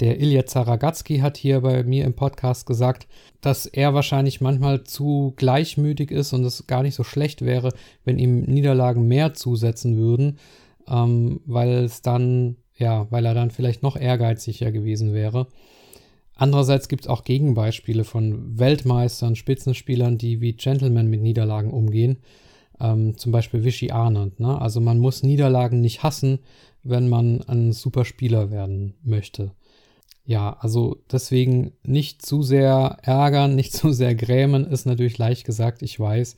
[0.00, 3.06] Der Ilya Zaragatsky hat hier bei mir im Podcast gesagt,
[3.42, 8.18] dass er wahrscheinlich manchmal zu gleichmütig ist und es gar nicht so schlecht wäre, wenn
[8.18, 10.38] ihm Niederlagen mehr zusetzen würden,
[10.88, 15.48] ähm, weil es dann, ja, weil er dann vielleicht noch ehrgeiziger gewesen wäre.
[16.40, 22.16] Andererseits gibt es auch Gegenbeispiele von Weltmeistern, Spitzenspielern, die wie Gentlemen mit Niederlagen umgehen.
[22.80, 24.40] Ähm, zum Beispiel Vichy Arndt.
[24.40, 24.58] Ne?
[24.58, 26.38] Also man muss Niederlagen nicht hassen,
[26.82, 29.52] wenn man ein super Spieler werden möchte.
[30.24, 35.82] Ja, also deswegen nicht zu sehr ärgern, nicht zu sehr grämen, ist natürlich leicht gesagt,
[35.82, 36.36] ich weiß.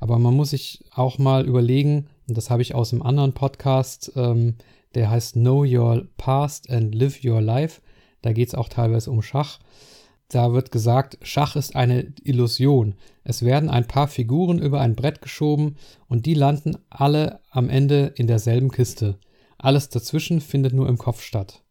[0.00, 4.12] Aber man muss sich auch mal überlegen, und das habe ich aus einem anderen Podcast,
[4.16, 4.54] ähm,
[4.94, 7.82] der heißt Know Your Past and Live Your Life.
[8.22, 9.58] Da geht es auch teilweise um Schach.
[10.28, 12.94] Da wird gesagt, Schach ist eine Illusion.
[13.22, 15.76] Es werden ein paar Figuren über ein Brett geschoben
[16.08, 19.18] und die landen alle am Ende in derselben Kiste.
[19.58, 21.62] Alles dazwischen findet nur im Kopf statt.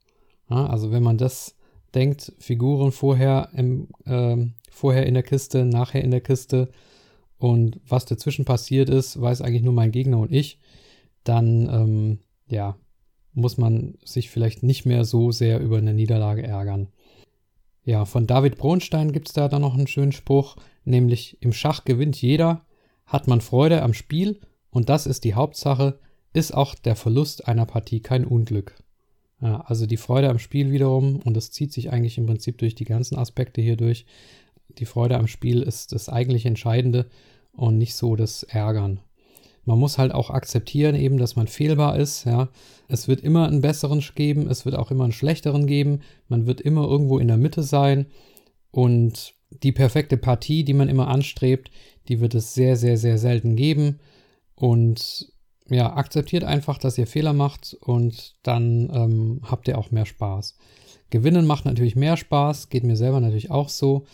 [0.50, 1.56] Ja, also wenn man das
[1.96, 4.38] denkt Figuren vorher, im, äh,
[4.70, 6.70] vorher in der Kiste, nachher in der Kiste
[7.38, 10.60] und was dazwischen passiert ist, weiß eigentlich nur mein Gegner und ich,
[11.24, 12.78] dann ähm, ja,
[13.34, 16.88] muss man sich vielleicht nicht mehr so sehr über eine Niederlage ärgern.
[17.84, 21.84] Ja, von David Bronstein gibt es da dann noch einen schönen Spruch, nämlich im Schach
[21.86, 22.66] gewinnt jeder,
[23.06, 24.40] hat man Freude am Spiel
[24.70, 26.00] und das ist die Hauptsache,
[26.34, 28.76] ist auch der Verlust einer Partie kein Unglück.
[29.42, 32.76] Ja, also die Freude am Spiel wiederum, und das zieht sich eigentlich im Prinzip durch
[32.76, 34.06] die ganzen Aspekte hier durch,
[34.78, 37.08] die Freude am Spiel ist das eigentlich Entscheidende
[37.52, 39.00] und nicht so das Ärgern.
[39.66, 42.26] Man muss halt auch akzeptieren, eben, dass man fehlbar ist.
[42.26, 42.50] Ja.
[42.88, 46.02] Es wird immer einen besseren geben, es wird auch immer einen schlechteren geben.
[46.28, 48.08] Man wird immer irgendwo in der Mitte sein.
[48.72, 51.70] Und die perfekte Partie, die man immer anstrebt,
[52.08, 54.00] die wird es sehr, sehr, sehr selten geben.
[54.56, 55.32] Und
[55.70, 60.58] ja, akzeptiert einfach, dass ihr Fehler macht und dann ähm, habt ihr auch mehr Spaß.
[61.10, 64.06] Gewinnen macht natürlich mehr Spaß, geht mir selber natürlich auch so.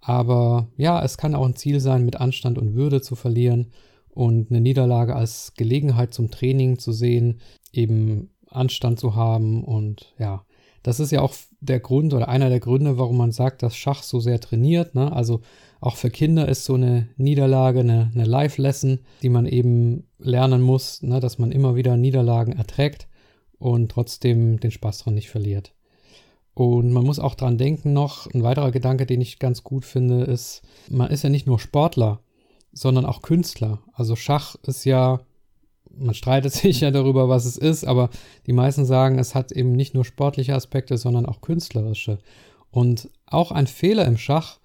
[0.00, 3.72] Aber ja, es kann auch ein Ziel sein, mit Anstand und Würde zu verlieren
[4.16, 7.40] und eine Niederlage als Gelegenheit zum Training zu sehen,
[7.72, 10.44] eben Anstand zu haben und ja,
[10.82, 14.04] das ist ja auch der Grund oder einer der Gründe, warum man sagt, dass Schach
[14.04, 14.94] so sehr trainiert.
[14.94, 15.12] Ne?
[15.12, 15.40] Also
[15.80, 21.02] auch für Kinder ist so eine Niederlage eine, eine Live-Lesson, die man eben lernen muss,
[21.02, 21.18] ne?
[21.18, 23.08] dass man immer wieder Niederlagen erträgt
[23.58, 25.74] und trotzdem den Spaß daran nicht verliert.
[26.54, 30.22] Und man muss auch dran denken noch, ein weiterer Gedanke, den ich ganz gut finde,
[30.22, 32.20] ist, man ist ja nicht nur Sportler,
[32.76, 33.78] sondern auch Künstler.
[33.94, 35.20] Also Schach ist ja,
[35.96, 38.10] man streitet sich ja darüber, was es ist, aber
[38.46, 42.18] die meisten sagen, es hat eben nicht nur sportliche Aspekte, sondern auch künstlerische.
[42.70, 44.58] Und auch ein Fehler im Schach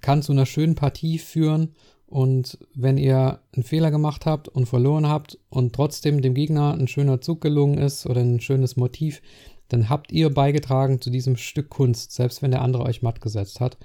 [0.00, 1.74] kann zu einer schönen Partie führen.
[2.06, 6.88] Und wenn ihr einen Fehler gemacht habt und verloren habt und trotzdem dem Gegner ein
[6.88, 9.22] schöner Zug gelungen ist oder ein schönes Motiv,
[9.68, 13.60] dann habt ihr beigetragen zu diesem Stück Kunst, selbst wenn der andere euch matt gesetzt
[13.60, 13.78] hat.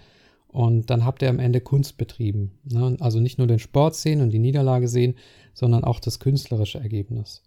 [0.52, 2.52] Und dann habt ihr am Ende Kunst betrieben.
[2.66, 2.98] Ne?
[3.00, 5.16] Also nicht nur den Sport sehen und die Niederlage sehen,
[5.54, 7.42] sondern auch das künstlerische Ergebnis.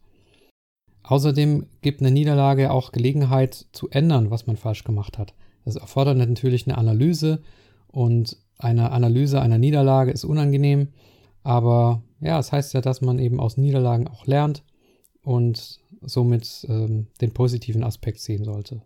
[1.03, 5.35] Außerdem gibt eine Niederlage auch Gelegenheit zu ändern, was man falsch gemacht hat.
[5.67, 7.43] Das erfordert natürlich eine Analyse
[7.89, 10.89] und eine Analyse einer Niederlage ist unangenehm,
[11.43, 14.63] aber ja, es das heißt ja, dass man eben aus Niederlagen auch lernt
[15.23, 18.83] und somit ähm, den positiven Aspekt sehen sollte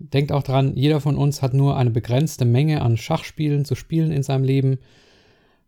[0.00, 4.10] denkt auch dran, jeder von uns hat nur eine begrenzte Menge an Schachspielen zu spielen
[4.10, 4.78] in seinem Leben.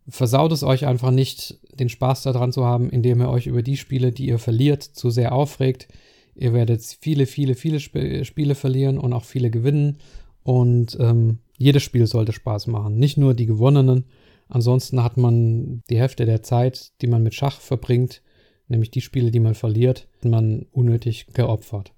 [0.08, 3.76] Versaut es euch einfach nicht, den Spaß daran zu haben, indem ihr euch über die
[3.76, 5.88] Spiele, die ihr verliert, zu sehr aufregt.
[6.34, 9.98] Ihr werdet viele, viele, viele Sp Spiele verlieren und auch viele gewinnen.
[10.42, 14.04] Und ähm, jedes Spiel sollte Spaß machen, nicht nur die gewonnenen.
[14.48, 18.22] Ansonsten hat man die Hälfte der Zeit, die man mit Schach verbringt,
[18.68, 21.92] nämlich die Spiele, die man verliert, man unnötig geopfert.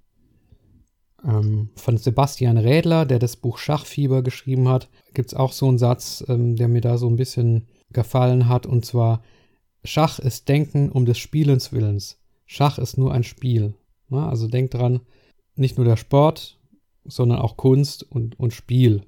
[1.24, 5.78] Ähm, von Sebastian Rädler, der das Buch Schachfieber geschrieben hat, gibt es auch so einen
[5.78, 9.22] Satz, ähm, der mir da so ein bisschen gefallen hat, und zwar,
[9.84, 12.20] Schach ist Denken um des Spielens Willens.
[12.46, 13.74] Schach ist nur ein Spiel.
[14.08, 15.00] Na, also denkt dran,
[15.56, 16.58] nicht nur der Sport,
[17.04, 19.02] sondern auch Kunst und, und Spiel.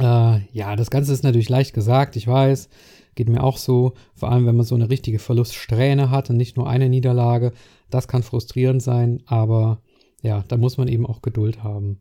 [0.00, 2.68] Äh, ja, das Ganze ist natürlich leicht gesagt, ich weiß,
[3.14, 6.56] geht mir auch so, vor allem wenn man so eine richtige Verluststrähne hat und nicht
[6.56, 7.52] nur eine Niederlage,
[7.90, 9.82] das kann frustrierend sein, aber
[10.22, 12.00] ja, da muss man eben auch Geduld haben.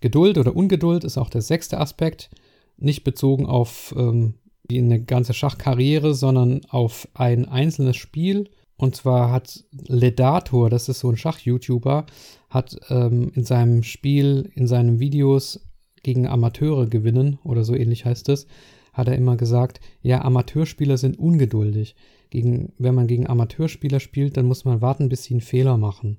[0.00, 2.30] Geduld oder Ungeduld ist auch der sechste Aspekt,
[2.76, 4.34] nicht bezogen auf ähm,
[4.70, 8.50] eine ganze Schachkarriere, sondern auf ein einzelnes Spiel.
[8.76, 12.06] Und zwar hat Ledator, das ist so ein Schach-YouTuber,
[12.48, 15.60] hat ähm, in seinem Spiel, in seinen Videos
[16.02, 18.46] gegen Amateure gewinnen oder so ähnlich heißt es,
[18.92, 21.96] hat er immer gesagt, ja, Amateurspieler sind ungeduldig.
[22.30, 26.18] Gegen, wenn man gegen Amateurspieler spielt, dann muss man warten, bis sie einen Fehler machen.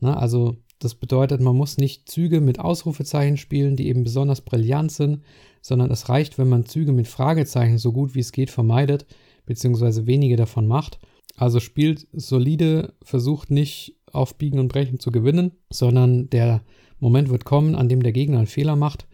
[0.00, 4.92] Na, also das bedeutet, man muss nicht Züge mit Ausrufezeichen spielen, die eben besonders brillant
[4.92, 5.22] sind,
[5.62, 9.06] sondern es reicht, wenn man Züge mit Fragezeichen so gut wie es geht vermeidet,
[9.46, 10.98] beziehungsweise wenige davon macht.
[11.36, 16.62] Also spielt solide, versucht nicht auf Biegen und Brechen zu gewinnen, sondern der
[17.00, 19.06] Moment wird kommen, an dem der Gegner einen Fehler macht.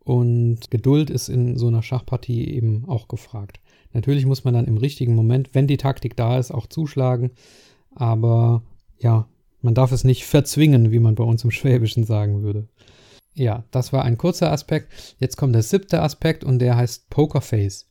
[0.00, 3.60] Und Geduld ist in so einer Schachpartie eben auch gefragt.
[3.92, 7.30] Natürlich muss man dann im richtigen Moment, wenn die Taktik da ist, auch zuschlagen.
[7.94, 8.62] Aber
[8.98, 9.28] ja,
[9.62, 12.68] man darf es nicht verzwingen, wie man bei uns im Schwäbischen sagen würde.
[13.34, 15.16] Ja, das war ein kurzer Aspekt.
[15.18, 17.88] Jetzt kommt der siebte Aspekt und der heißt Pokerface.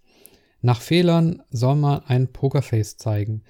[0.61, 3.43] Nach Fehlern soll man ein Pokerface zeigen.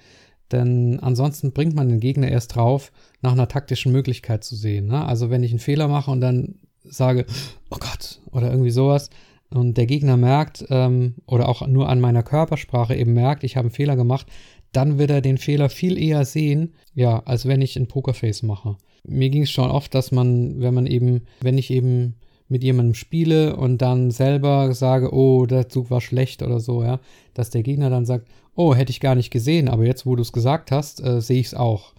[0.50, 4.86] Denn ansonsten bringt man den Gegner erst drauf, nach einer taktischen Möglichkeit zu sehen.
[4.86, 5.04] Ne?
[5.04, 7.26] Also wenn ich einen Fehler mache und dann sage,
[7.70, 9.10] oh Gott, oder irgendwie sowas,
[9.50, 13.66] und der Gegner merkt, ähm, oder auch nur an meiner Körpersprache eben merkt, ich habe
[13.66, 14.26] einen Fehler gemacht,
[14.72, 18.76] dann wird er den Fehler viel eher sehen, ja, als wenn ich ein Pokerface mache.
[19.04, 22.14] Mir ging es schon oft, dass man, wenn man eben, wenn ich eben
[22.48, 27.00] mit jemandem spiele und dann selber sage, oh, der Zug war schlecht oder so, ja,
[27.34, 30.22] dass der Gegner dann sagt, oh, hätte ich gar nicht gesehen, aber jetzt, wo du
[30.22, 31.94] es gesagt hast, äh, sehe ich es auch.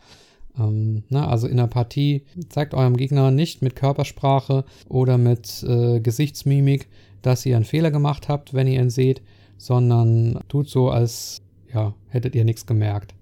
[0.57, 5.99] Ähm, na, also in der Partie zeigt eurem Gegner nicht mit Körpersprache oder mit äh,
[5.99, 6.88] Gesichtsmimik,
[7.21, 9.21] dass ihr einen Fehler gemacht habt, wenn ihr ihn seht,
[9.57, 11.41] sondern tut so, als
[11.73, 13.13] ja, hättet ihr nichts gemerkt.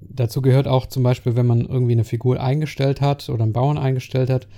[0.00, 3.78] Dazu gehört auch zum Beispiel, wenn man irgendwie eine Figur eingestellt hat oder einen Bauern
[3.78, 4.48] eingestellt hat,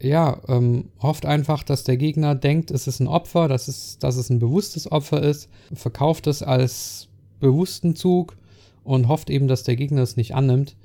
[0.00, 4.16] ja, ähm, hofft einfach, dass der Gegner denkt, es ist ein Opfer, dass es, dass
[4.16, 7.08] es ein bewusstes Opfer ist, verkauft es als
[7.40, 8.36] bewussten Zug
[8.84, 10.76] und hofft eben, dass der Gegner es nicht annimmt.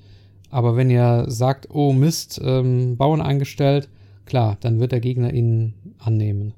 [0.50, 3.90] Aber wenn ihr sagt, oh Mist, ähm, Bauern eingestellt,
[4.26, 6.54] klar, dann wird der Gegner ihn annehmen.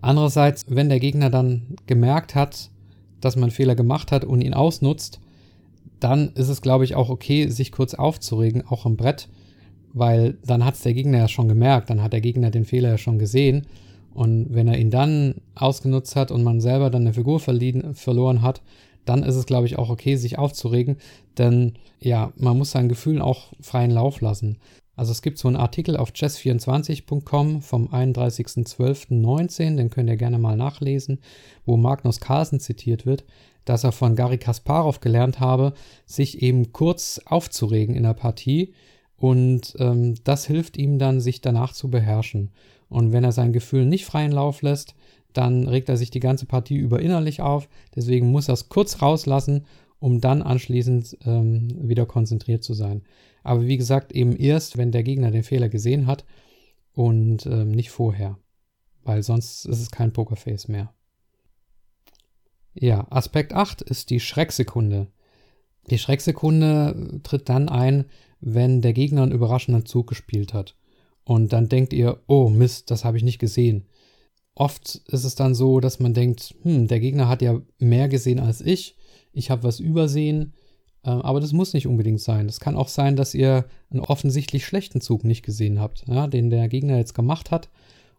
[0.00, 2.70] Andererseits, wenn der Gegner dann gemerkt hat,
[3.20, 5.20] dass man Fehler gemacht hat und ihn ausnutzt,
[6.00, 9.28] dann ist es, glaube ich, auch okay, sich kurz aufzuregen, auch am Brett,
[9.92, 12.90] weil dann hat es der Gegner ja schon gemerkt, dann hat der Gegner den Fehler
[12.90, 13.66] ja schon gesehen.
[14.14, 18.62] Und wenn er ihn dann ausgenutzt hat und man selber dann eine Figur verloren hat,
[19.04, 20.96] dann ist es, glaube ich, auch okay, sich aufzuregen,
[21.38, 24.58] denn ja, man muss seinen Gefühlen auch freien Lauf lassen.
[24.98, 30.56] Also es gibt so einen Artikel auf chess24.com vom 31.12.19, den könnt ihr gerne mal
[30.56, 31.20] nachlesen,
[31.64, 33.24] wo Magnus Carlsen zitiert wird,
[33.64, 38.72] dass er von Gary Kasparov gelernt habe, sich eben kurz aufzuregen in der Partie
[39.16, 42.50] und ähm, das hilft ihm dann, sich danach zu beherrschen.
[42.88, 44.96] Und wenn er sein Gefühl nicht freien Lauf lässt,
[45.32, 47.68] dann regt er sich die ganze Partie über innerlich auf.
[47.94, 49.64] Deswegen muss er es kurz rauslassen,
[50.00, 53.02] um dann anschließend ähm, wieder konzentriert zu sein.
[53.48, 56.26] Aber wie gesagt, eben erst, wenn der Gegner den Fehler gesehen hat
[56.92, 58.38] und ähm, nicht vorher.
[59.04, 60.92] Weil sonst ist es kein Pokerface mehr.
[62.74, 65.06] Ja, Aspekt 8 ist die Schrecksekunde.
[65.88, 68.04] Die Schrecksekunde tritt dann ein,
[68.40, 70.76] wenn der Gegner einen überraschenden Zug gespielt hat.
[71.24, 73.86] Und dann denkt ihr, oh Mist, das habe ich nicht gesehen.
[74.56, 78.40] Oft ist es dann so, dass man denkt, hm, der Gegner hat ja mehr gesehen
[78.40, 78.94] als ich,
[79.32, 80.67] ich habe was übersehen, äh,
[81.02, 82.46] aber das muss nicht unbedingt sein.
[82.48, 86.50] Es kann auch sein, dass ihr einen offensichtlich schlechten Zug nicht gesehen habt, ja, den
[86.50, 87.68] der Gegner jetzt gemacht hat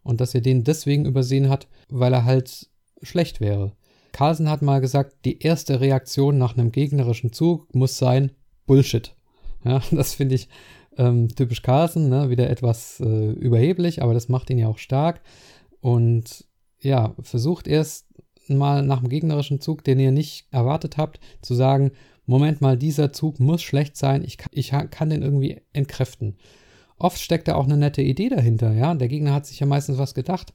[0.03, 2.69] und dass ihr den deswegen übersehen habt, weil er halt
[3.01, 3.73] schlecht wäre.
[4.11, 8.31] Carlsen hat mal gesagt, die erste Reaktion nach einem gegnerischen Zug muss sein
[8.65, 9.15] Bullshit.
[9.63, 10.49] Ja, das finde ich
[10.97, 12.29] ähm, typisch Carlsen, ne?
[12.29, 15.21] wieder etwas äh, überheblich, aber das macht ihn ja auch stark.
[15.81, 16.45] Und
[16.81, 18.07] ja, versucht erst
[18.47, 21.91] mal nach dem gegnerischen Zug, den ihr nicht erwartet habt, zu sagen,
[22.29, 26.37] Moment mal, dieser Zug muss schlecht sein, ich kann, ich kann den irgendwie entkräften.
[26.97, 28.93] Oft steckt da auch eine nette Idee dahinter, ja.
[28.93, 30.53] Der Gegner hat sich ja meistens was gedacht,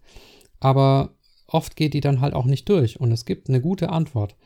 [0.60, 1.14] aber
[1.48, 4.37] oft geht die dann halt auch nicht durch und es gibt eine gute Antwort.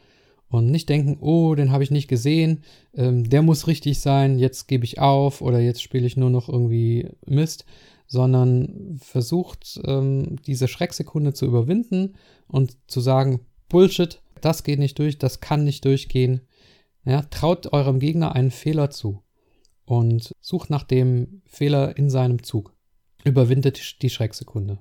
[0.51, 2.63] Und nicht denken, oh, den habe ich nicht gesehen,
[2.95, 6.49] ähm, der muss richtig sein, jetzt gebe ich auf oder jetzt spiele ich nur noch
[6.49, 7.67] irgendwie Mist,
[8.07, 12.15] sondern versucht, ähm, diese Schrecksekunde zu überwinden
[12.47, 16.41] und zu sagen, Bullshit, das geht nicht durch, das kann nicht durchgehen.
[17.09, 19.23] Ja, traut eurem Gegner einen Fehler zu
[19.87, 22.75] und sucht nach dem Fehler in seinem Zug.
[23.25, 24.79] Überwindet die Schrecksekunde.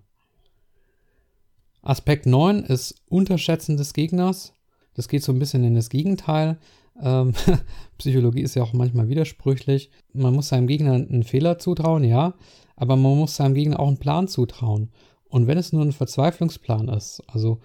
[1.82, 4.54] Aspekt 9 ist Unterschätzen des Gegners.
[4.94, 6.58] Das geht so ein bisschen in das Gegenteil.
[7.02, 7.34] Ähm,
[7.98, 9.90] Psychologie ist ja auch manchmal widersprüchlich.
[10.12, 12.34] Man muss seinem Gegner einen Fehler zutrauen, ja,
[12.76, 14.92] aber man muss seinem Gegner auch einen Plan zutrauen.
[15.30, 17.62] Und wenn es nur ein Verzweiflungsplan ist, also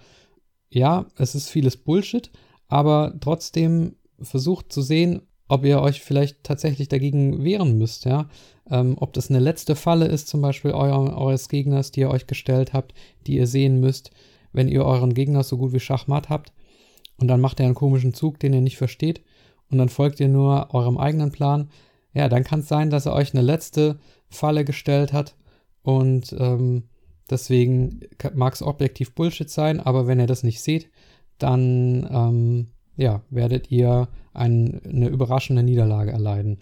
[0.69, 2.31] ja, es ist vieles Bullshit,
[2.69, 8.27] aber trotzdem versucht zu sehen, ob ihr euch vielleicht tatsächlich dagegen wehren müsst, ja.
[8.69, 12.27] Ähm, ob das eine letzte Falle ist, zum Beispiel euer, eures Gegners, die ihr euch
[12.27, 12.93] gestellt habt,
[13.27, 14.11] die ihr sehen müsst,
[14.53, 16.53] wenn ihr euren Gegner so gut wie Schachmatt habt
[17.17, 19.21] und dann macht er einen komischen Zug, den ihr nicht versteht
[19.69, 21.69] und dann folgt ihr nur eurem eigenen Plan,
[22.13, 23.99] ja, dann kann es sein, dass er euch eine letzte
[24.29, 25.35] Falle gestellt hat
[25.81, 26.83] und ähm,
[27.29, 28.01] deswegen
[28.33, 30.89] mag es objektiv Bullshit sein, aber wenn ihr das nicht seht,
[31.37, 36.59] dann ähm, ja, werdet ihr ein, eine überraschende Niederlage erleiden.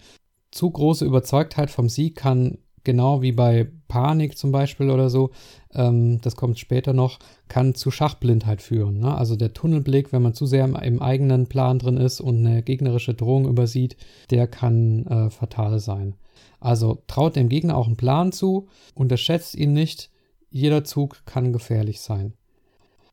[0.50, 5.30] Zu große Überzeugtheit vom Sieg kann genau wie bei Panik zum Beispiel oder so,
[5.74, 9.00] ähm, das kommt später noch, kann zu Schachblindheit führen.
[9.00, 9.14] Ne?
[9.14, 12.62] Also der Tunnelblick, wenn man zu sehr im, im, eigenen Plan drin ist und eine
[12.62, 13.96] gegnerische Drohung übersieht,
[14.30, 16.14] der kann äh, fatal sein.
[16.60, 20.10] Also traut dem Gegner auch einen Plan zu, unterschätzt ihn nicht,
[20.50, 22.34] jeder Zug kann gefährlich sein.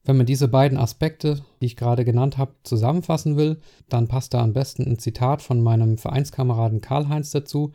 [0.09, 3.57] Wenn man diese beiden Aspekte, die ich gerade genannt habe, zusammenfassen will,
[3.89, 7.73] dann passt da am besten ein Zitat von meinem Vereinskameraden Karl-Heinz dazu,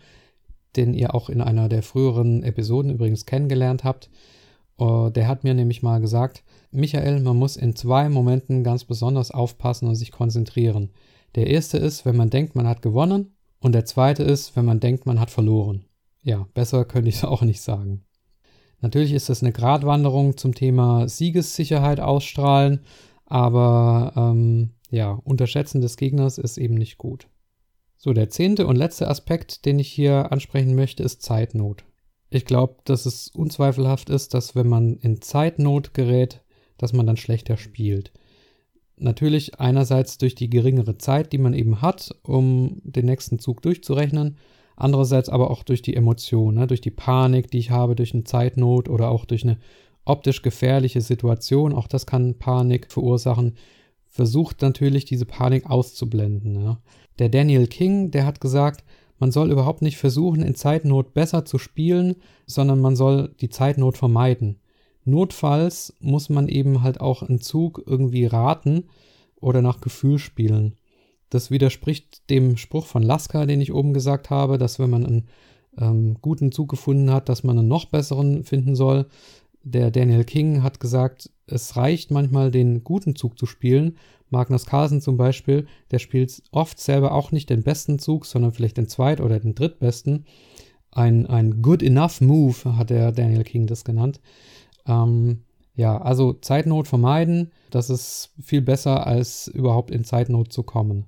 [0.74, 4.10] den ihr auch in einer der früheren Episoden übrigens kennengelernt habt.
[4.80, 9.30] Uh, der hat mir nämlich mal gesagt, Michael, man muss in zwei Momenten ganz besonders
[9.30, 10.90] aufpassen und sich konzentrieren.
[11.36, 14.80] Der erste ist, wenn man denkt, man hat gewonnen, und der zweite ist, wenn man
[14.80, 15.84] denkt, man hat verloren.
[16.24, 18.02] Ja, besser könnte ich es auch nicht sagen.
[18.84, 22.80] Natürlich ist das eine Gratwanderung zum Thema Siegessicherheit ausstrahlen,
[23.24, 27.26] aber ähm, ja, Unterschätzen des Gegners ist eben nicht gut.
[27.96, 31.86] So, der zehnte und letzte Aspekt, den ich hier ansprechen möchte, ist Zeitnot.
[32.28, 36.42] Ich glaube, dass es unzweifelhaft ist, dass wenn man in Zeitnot gerät,
[36.76, 38.12] dass man dann schlechter spielt.
[38.96, 44.36] Natürlich einerseits durch die geringere Zeit, die man eben hat, um den nächsten Zug durchzurechnen,
[44.76, 48.24] andererseits aber auch durch die Emotion, ne, durch die Panik, die ich habe, durch eine
[48.24, 49.58] Zeitnot oder auch durch eine
[50.04, 53.54] optisch gefährliche Situation, auch das kann Panik verursachen,
[54.06, 56.52] versucht natürlich diese Panik auszublenden.
[56.52, 56.78] Ne.
[57.18, 58.84] Der Daniel King, der hat gesagt,
[59.18, 62.16] man soll überhaupt nicht versuchen, in Zeitnot besser zu spielen,
[62.46, 64.60] sondern man soll die Zeitnot vermeiden.
[65.04, 68.84] Notfalls muss man eben halt auch einen Zug irgendwie raten
[69.40, 70.76] oder nach Gefühl spielen.
[71.34, 75.28] Das widerspricht dem Spruch von Lasker, den ich oben gesagt habe, dass wenn man einen
[75.76, 79.06] ähm, guten Zug gefunden hat, dass man einen noch besseren finden soll.
[79.64, 83.96] Der Daniel King hat gesagt, es reicht manchmal, den guten Zug zu spielen.
[84.30, 88.76] Magnus Carlsen zum Beispiel, der spielt oft selber auch nicht den besten Zug, sondern vielleicht
[88.76, 90.26] den zweit- oder den drittbesten.
[90.92, 94.20] Ein, ein good enough move hat der Daniel King das genannt.
[94.86, 95.40] Ähm,
[95.74, 101.06] ja, also Zeitnot vermeiden, das ist viel besser, als überhaupt in Zeitnot zu kommen.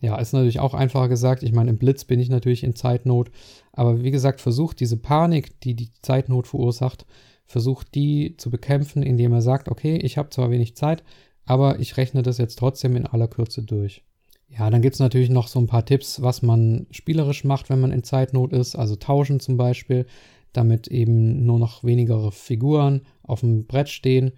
[0.00, 1.42] Ja, ist natürlich auch einfacher gesagt.
[1.42, 3.30] Ich meine, im Blitz bin ich natürlich in Zeitnot.
[3.72, 7.04] Aber wie gesagt, versucht diese Panik, die die Zeitnot verursacht,
[7.46, 11.02] versucht die zu bekämpfen, indem er sagt, okay, ich habe zwar wenig Zeit,
[11.46, 14.04] aber ich rechne das jetzt trotzdem in aller Kürze durch.
[14.48, 17.80] Ja, dann gibt es natürlich noch so ein paar Tipps, was man spielerisch macht, wenn
[17.80, 18.76] man in Zeitnot ist.
[18.76, 20.06] Also tauschen zum Beispiel
[20.52, 24.32] damit eben nur noch weniger Figuren auf dem Brett stehen.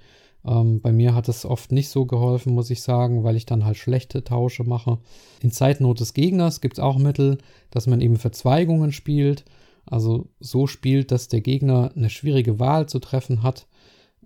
[0.44, 3.64] Ähm, bei mir hat es oft nicht so geholfen, muss ich sagen, weil ich dann
[3.64, 4.98] halt schlechte Tausche mache.
[5.42, 7.38] In Zeitnot des Gegners gibt es auch Mittel,
[7.70, 9.44] dass man eben Verzweigungen spielt.
[9.86, 13.66] Also so spielt, dass der Gegner eine schwierige Wahl zu treffen hat.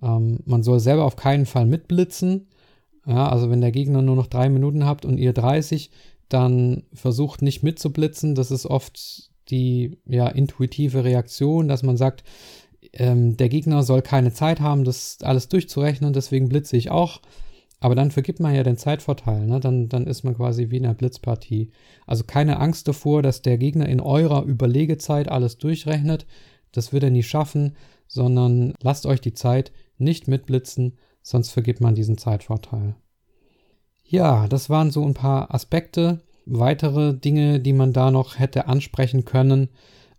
[0.03, 2.49] Ähm, man soll selber auf keinen Fall mitblitzen.
[3.07, 5.91] Ja, also wenn der Gegner nur noch drei Minuten habt und ihr 30,
[6.29, 8.35] dann versucht nicht mitzublitzen.
[8.35, 12.25] Das ist oft die ja, intuitive Reaktion, dass man sagt,
[12.95, 17.21] ähm, der Gegner soll keine Zeit haben, das alles durchzurechnen, deswegen blitze ich auch.
[17.81, 19.61] Aber dann vergibt man ja den Zeitvorteil, ne?
[19.61, 21.71] dann, dann ist man quasi wie in einer Blitzpartie.
[22.07, 26.27] Also keine Angst davor, dass der Gegner in eurer Überlegezeit alles durchrechnet.
[26.73, 27.77] Das wird er nie schaffen,
[28.07, 32.95] sondern lasst euch die Zeit nicht mitblitzen, sonst vergibt man diesen Zeitvorteil.
[34.03, 39.25] Ja, das waren so ein paar Aspekte, Weitere Dinge, die man da noch hätte ansprechen
[39.25, 39.69] können,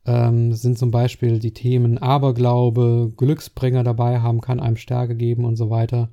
[0.06, 5.56] ähm, sind zum Beispiel die Themen Aberglaube, Glücksbringer dabei haben, kann einem Stärke geben und
[5.56, 6.10] so weiter.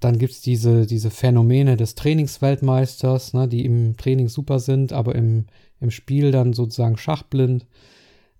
[0.00, 5.16] Dann gibt es diese, diese Phänomene des Trainingsweltmeisters, ne, die im Training super sind, aber
[5.16, 5.46] im,
[5.80, 7.66] im Spiel dann sozusagen schachblind.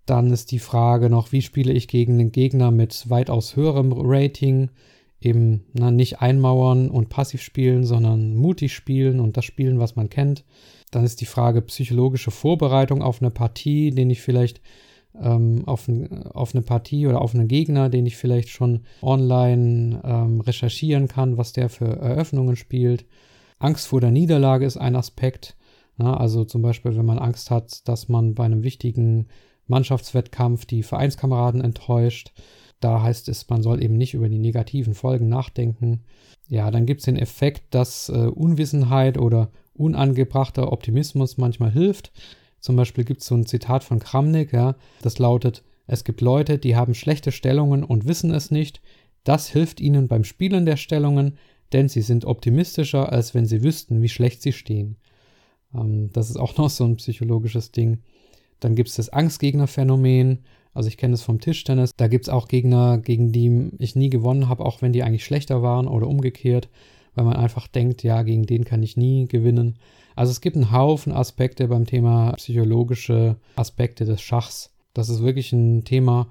[0.06, 4.70] Dann ist die Frage noch, wie spiele ich gegen einen Gegner mit weitaus höherem Rating?
[5.20, 10.08] Eben na, nicht einmauern und passiv spielen, sondern mutig spielen und das spielen, was man
[10.08, 10.44] kennt.
[10.90, 14.60] Dann ist die Frage psychologische Vorbereitung auf eine Partie, den ich vielleicht
[15.20, 15.88] ähm, auf,
[16.34, 21.36] auf, eine Partie oder auf einen Gegner, den ich vielleicht schon online ähm, recherchieren kann,
[21.36, 23.04] was der für Eröffnungen spielt.
[23.58, 25.56] Angst vor der Niederlage ist ein Aspekt.
[25.96, 29.26] Na, also zum Beispiel, wenn man Angst hat, dass man bei einem wichtigen
[29.66, 32.32] Mannschaftswettkampf die Vereinskameraden enttäuscht.
[32.80, 36.04] Da heißt es, man soll eben nicht über die negativen Folgen nachdenken.
[36.48, 42.12] Ja, dann gibt es den Effekt, dass äh, Unwissenheit oder unangebrachter Optimismus manchmal hilft.
[42.60, 46.58] Zum Beispiel gibt es so ein Zitat von Kramnik, ja, das lautet, es gibt Leute,
[46.58, 48.80] die haben schlechte Stellungen und wissen es nicht.
[49.24, 51.38] Das hilft ihnen beim Spielen der Stellungen,
[51.72, 54.96] denn sie sind optimistischer, als wenn sie wüssten, wie schlecht sie stehen.
[55.74, 57.98] Ähm, das ist auch noch so ein psychologisches Ding.
[58.60, 60.40] Dann gibt es das Angstgegnerphänomen.
[60.74, 61.90] Also ich kenne es vom Tischtennis.
[61.96, 65.24] Da gibt es auch Gegner, gegen die ich nie gewonnen habe, auch wenn die eigentlich
[65.24, 66.68] schlechter waren oder umgekehrt
[67.18, 69.78] weil man einfach denkt, ja, gegen den kann ich nie gewinnen.
[70.14, 74.72] Also es gibt einen Haufen Aspekte beim Thema psychologische Aspekte des Schachs.
[74.94, 76.28] Das ist wirklich ein Thema,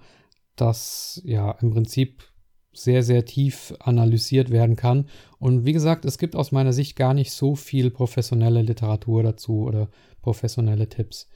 [0.56, 2.24] das ja im Prinzip
[2.72, 5.10] sehr, sehr tief analysiert werden kann.
[5.40, 9.64] Und wie gesagt, es gibt aus meiner Sicht gar nicht so viel professionelle Literatur dazu
[9.64, 9.90] oder
[10.22, 11.28] professionelle Tipps.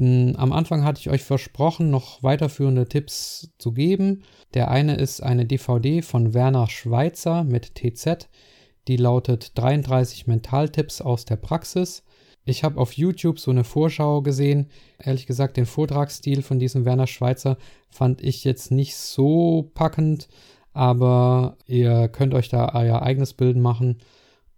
[0.00, 4.22] Hm, am Anfang hatte ich euch versprochen, noch weiterführende Tipps zu geben.
[4.54, 8.30] Der eine ist eine DVD von Werner Schweitzer mit TZ.
[8.88, 12.02] Die lautet 33 Mentaltipps aus der Praxis.
[12.46, 14.70] Ich habe auf YouTube so eine Vorschau gesehen.
[14.98, 17.58] Ehrlich gesagt, den Vortragsstil von diesem Werner Schweitzer
[17.90, 20.28] fand ich jetzt nicht so packend,
[20.72, 23.98] aber ihr könnt euch da euer eigenes Bild machen.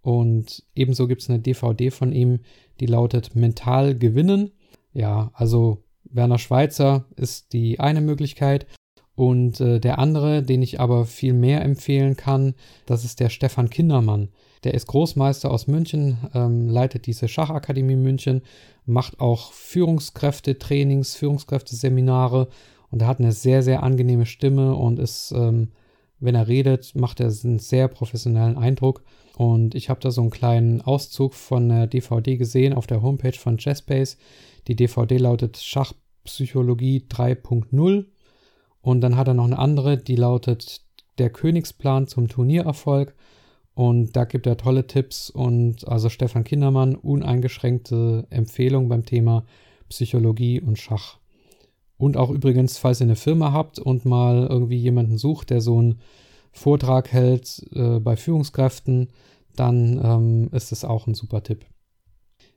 [0.01, 2.39] Und ebenso gibt es eine DVD von ihm,
[2.79, 4.53] die lautet Mental gewinnen.
[4.93, 8.67] Ja, also Werner Schweitzer ist die eine Möglichkeit.
[9.15, 12.55] Und äh, der andere, den ich aber viel mehr empfehlen kann,
[12.87, 14.29] das ist der Stefan Kindermann.
[14.63, 18.41] Der ist Großmeister aus München, ähm, leitet diese Schachakademie München,
[18.85, 22.47] macht auch Führungskräfte-Trainings, Führungskräfteseminare
[22.89, 25.71] und er hat eine sehr, sehr angenehme Stimme und ist, ähm,
[26.19, 29.03] wenn er redet, macht er einen sehr professionellen Eindruck.
[29.35, 33.37] Und ich habe da so einen kleinen Auszug von der DVD gesehen auf der Homepage
[33.37, 34.17] von Jazzbase.
[34.67, 38.05] Die DVD lautet Schachpsychologie 3.0.
[38.81, 40.81] Und dann hat er noch eine andere, die lautet
[41.17, 43.15] Der Königsplan zum Turniererfolg.
[43.75, 49.45] Und da gibt er tolle Tipps und also Stefan Kindermann, uneingeschränkte Empfehlung beim Thema
[49.89, 51.17] Psychologie und Schach.
[51.97, 55.79] Und auch übrigens, falls ihr eine Firma habt und mal irgendwie jemanden sucht, der so
[55.79, 55.99] einen
[56.53, 59.09] Vortrag hält äh, bei Führungskräften,
[59.55, 61.65] dann ähm, ist es auch ein super Tipp.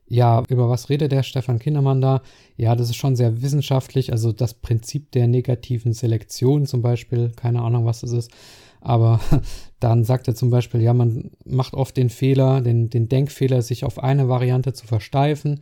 [0.09, 2.21] Ja, über was redet der Stefan Kindermann da?
[2.55, 7.61] Ja, das ist schon sehr wissenschaftlich, also das Prinzip der negativen Selektion zum Beispiel, keine
[7.61, 8.31] Ahnung, was das ist.
[8.79, 9.19] Aber
[9.81, 13.83] dann sagt er zum Beispiel, ja, man macht oft den Fehler, den, den Denkfehler, sich
[13.83, 15.59] auf eine Variante zu versteifen,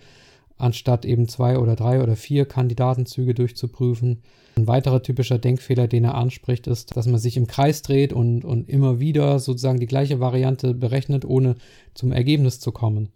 [0.58, 4.22] anstatt eben zwei oder drei oder vier Kandidatenzüge durchzuprüfen.
[4.58, 8.46] Ein weiterer typischer Denkfehler, den er anspricht, ist, dass man sich im Kreis dreht und,
[8.46, 11.56] und immer wieder sozusagen die gleiche Variante berechnet, ohne
[11.94, 13.10] zum Ergebnis zu kommen.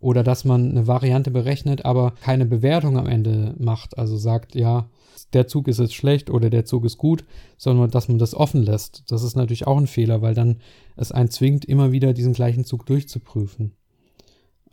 [0.00, 3.98] Oder dass man eine Variante berechnet, aber keine Bewertung am Ende macht.
[3.98, 4.88] Also sagt, ja,
[5.32, 7.24] der Zug ist jetzt schlecht oder der Zug ist gut,
[7.58, 9.04] sondern dass man das offen lässt.
[9.10, 10.60] Das ist natürlich auch ein Fehler, weil dann
[10.96, 13.72] es einen zwingt, immer wieder diesen gleichen Zug durchzuprüfen.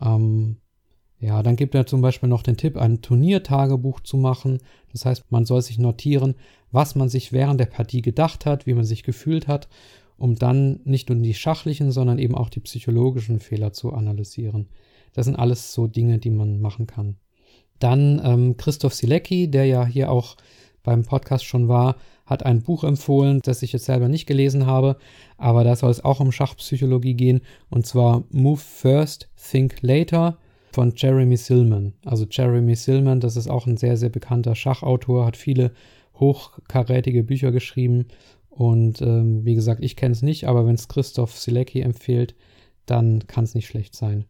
[0.00, 0.56] Ähm,
[1.18, 4.58] ja, dann gibt er zum Beispiel noch den Tipp, ein Turniertagebuch zu machen.
[4.92, 6.34] Das heißt, man soll sich notieren,
[6.72, 9.68] was man sich während der Partie gedacht hat, wie man sich gefühlt hat,
[10.18, 14.68] um dann nicht nur die schachlichen, sondern eben auch die psychologischen Fehler zu analysieren.
[15.14, 17.16] Das sind alles so Dinge, die man machen kann.
[17.78, 20.36] Dann ähm, Christoph Silecki, der ja hier auch
[20.82, 21.96] beim Podcast schon war,
[22.26, 24.96] hat ein Buch empfohlen, das ich jetzt selber nicht gelesen habe,
[25.38, 27.40] aber da soll es auch um Schachpsychologie gehen,
[27.70, 30.38] und zwar Move First, Think Later
[30.76, 31.94] von Jeremy Silman.
[32.04, 35.72] Also Jeremy Silman, das ist auch ein sehr, sehr bekannter Schachautor, hat viele
[36.16, 38.08] hochkarätige Bücher geschrieben
[38.50, 42.34] und ähm, wie gesagt, ich kenne es nicht, aber wenn es Christoph Silecki empfiehlt,
[42.84, 44.26] dann kann es nicht schlecht sein.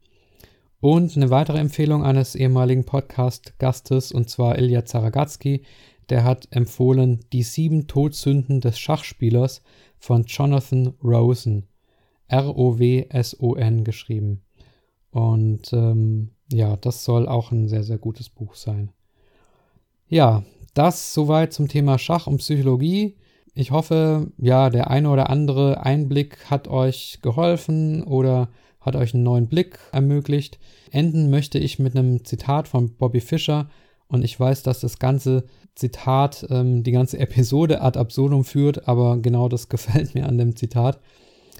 [0.79, 5.63] Und eine weitere Empfehlung eines ehemaligen Podcast-Gastes, und zwar Ilya Zaragatsky,
[6.11, 9.63] der hat empfohlen Die sieben Todsünden des Schachspielers
[9.99, 11.67] von Jonathan Rosen.
[12.29, 14.43] R-O-W-S-O-N geschrieben.
[15.11, 18.91] Und ähm, ja, das soll auch ein sehr, sehr gutes Buch sein.
[20.09, 20.45] Ja,
[20.75, 23.17] das soweit zum Thema Schach und Psychologie.
[23.55, 28.49] Ich hoffe, ja, der eine oder andere Einblick hat euch geholfen oder
[28.81, 30.59] hat euch einen neuen Blick ermöglicht.
[30.91, 33.69] Enden möchte ich mit einem Zitat von Bobby Fischer
[34.09, 35.45] und ich weiß, dass das ganze
[35.75, 40.55] Zitat ähm, die ganze Episode ad absurdum führt, aber genau das gefällt mir an dem
[40.55, 41.01] Zitat.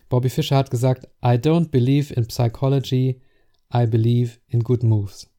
[0.09, 3.21] Bobby Fischer hat gesagt, I don't believe in psychology,
[3.77, 5.31] I believe in good moves.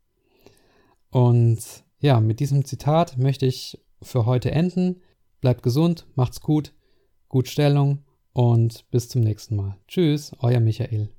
[1.09, 1.59] Und
[1.99, 5.01] ja, mit diesem Zitat möchte ich für heute enden.
[5.41, 6.73] Bleibt gesund, macht's gut,
[7.27, 9.77] gut Stellung und bis zum nächsten Mal.
[9.87, 11.09] Tschüss, euer Michael.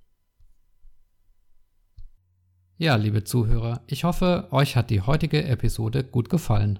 [2.76, 6.78] Ja, liebe Zuhörer, ich hoffe, euch hat die heutige Episode gut gefallen.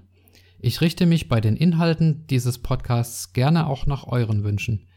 [0.57, 4.87] Ich richte mich bei den Inhalten dieses Podcasts gerne auch nach euren Wünschen.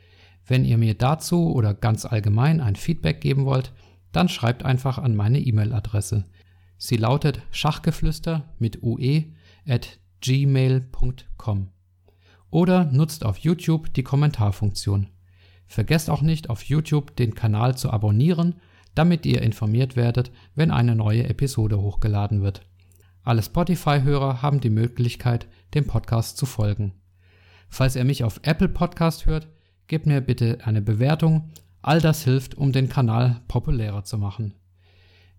[0.47, 3.73] Wenn ihr mir dazu oder ganz allgemein ein Feedback geben wollt,
[4.13, 6.25] dann schreibt einfach an meine E-Mail-Adresse.
[6.79, 9.25] Sie lautet schachgeflüster mit ue
[9.67, 11.69] at gmail.com.
[12.51, 15.09] Oder nutzt auf YouTube die Kommentarfunktion.
[15.67, 18.57] Vergesst auch nicht, auf YouTube den Kanal zu abonnieren
[18.95, 22.63] damit ihr informiert werdet, wenn eine neue Episode hochgeladen wird.
[23.23, 26.93] Alle Spotify-Hörer haben die Möglichkeit, dem Podcast zu folgen.
[27.69, 29.49] Falls ihr mich auf Apple Podcast hört,
[29.87, 31.51] gebt mir bitte eine Bewertung.
[31.83, 34.55] All das hilft, um den Kanal populärer zu machen.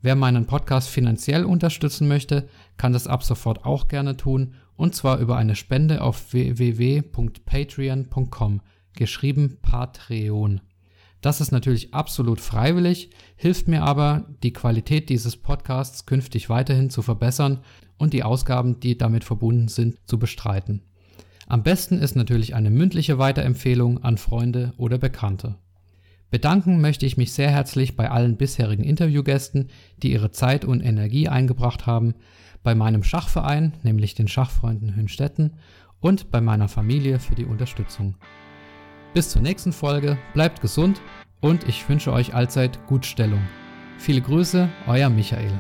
[0.02, 5.20] Wer meinen Podcast finanziell unterstützen möchte, kann das ab sofort auch gerne tun, und zwar
[5.20, 8.60] über eine Spende auf www.patreon.com,
[8.94, 10.60] geschrieben Patreon.
[11.22, 17.02] Das ist natürlich absolut freiwillig, hilft mir aber, die Qualität dieses Podcasts künftig weiterhin zu
[17.02, 17.60] verbessern
[17.98, 20.82] und die Ausgaben, die damit verbunden sind, zu bestreiten.
[21.48, 25.56] Am besten ist natürlich eine mündliche Weiterempfehlung an Freunde oder Bekannte.
[26.34, 29.70] Bedanken möchte ich mich sehr herzlich bei allen bisherigen Interviewgästen,
[30.02, 32.16] die ihre Zeit und Energie eingebracht haben,
[32.64, 35.54] bei meinem Schachverein, nämlich den Schachfreunden Hünstetten,
[36.00, 38.16] und bei meiner Familie für die Unterstützung.
[39.14, 41.02] Bis zur nächsten Folge, bleibt gesund
[41.40, 43.42] und ich wünsche euch allzeit Gutstellung.
[44.00, 45.52] Viele Grüße, euer Michael.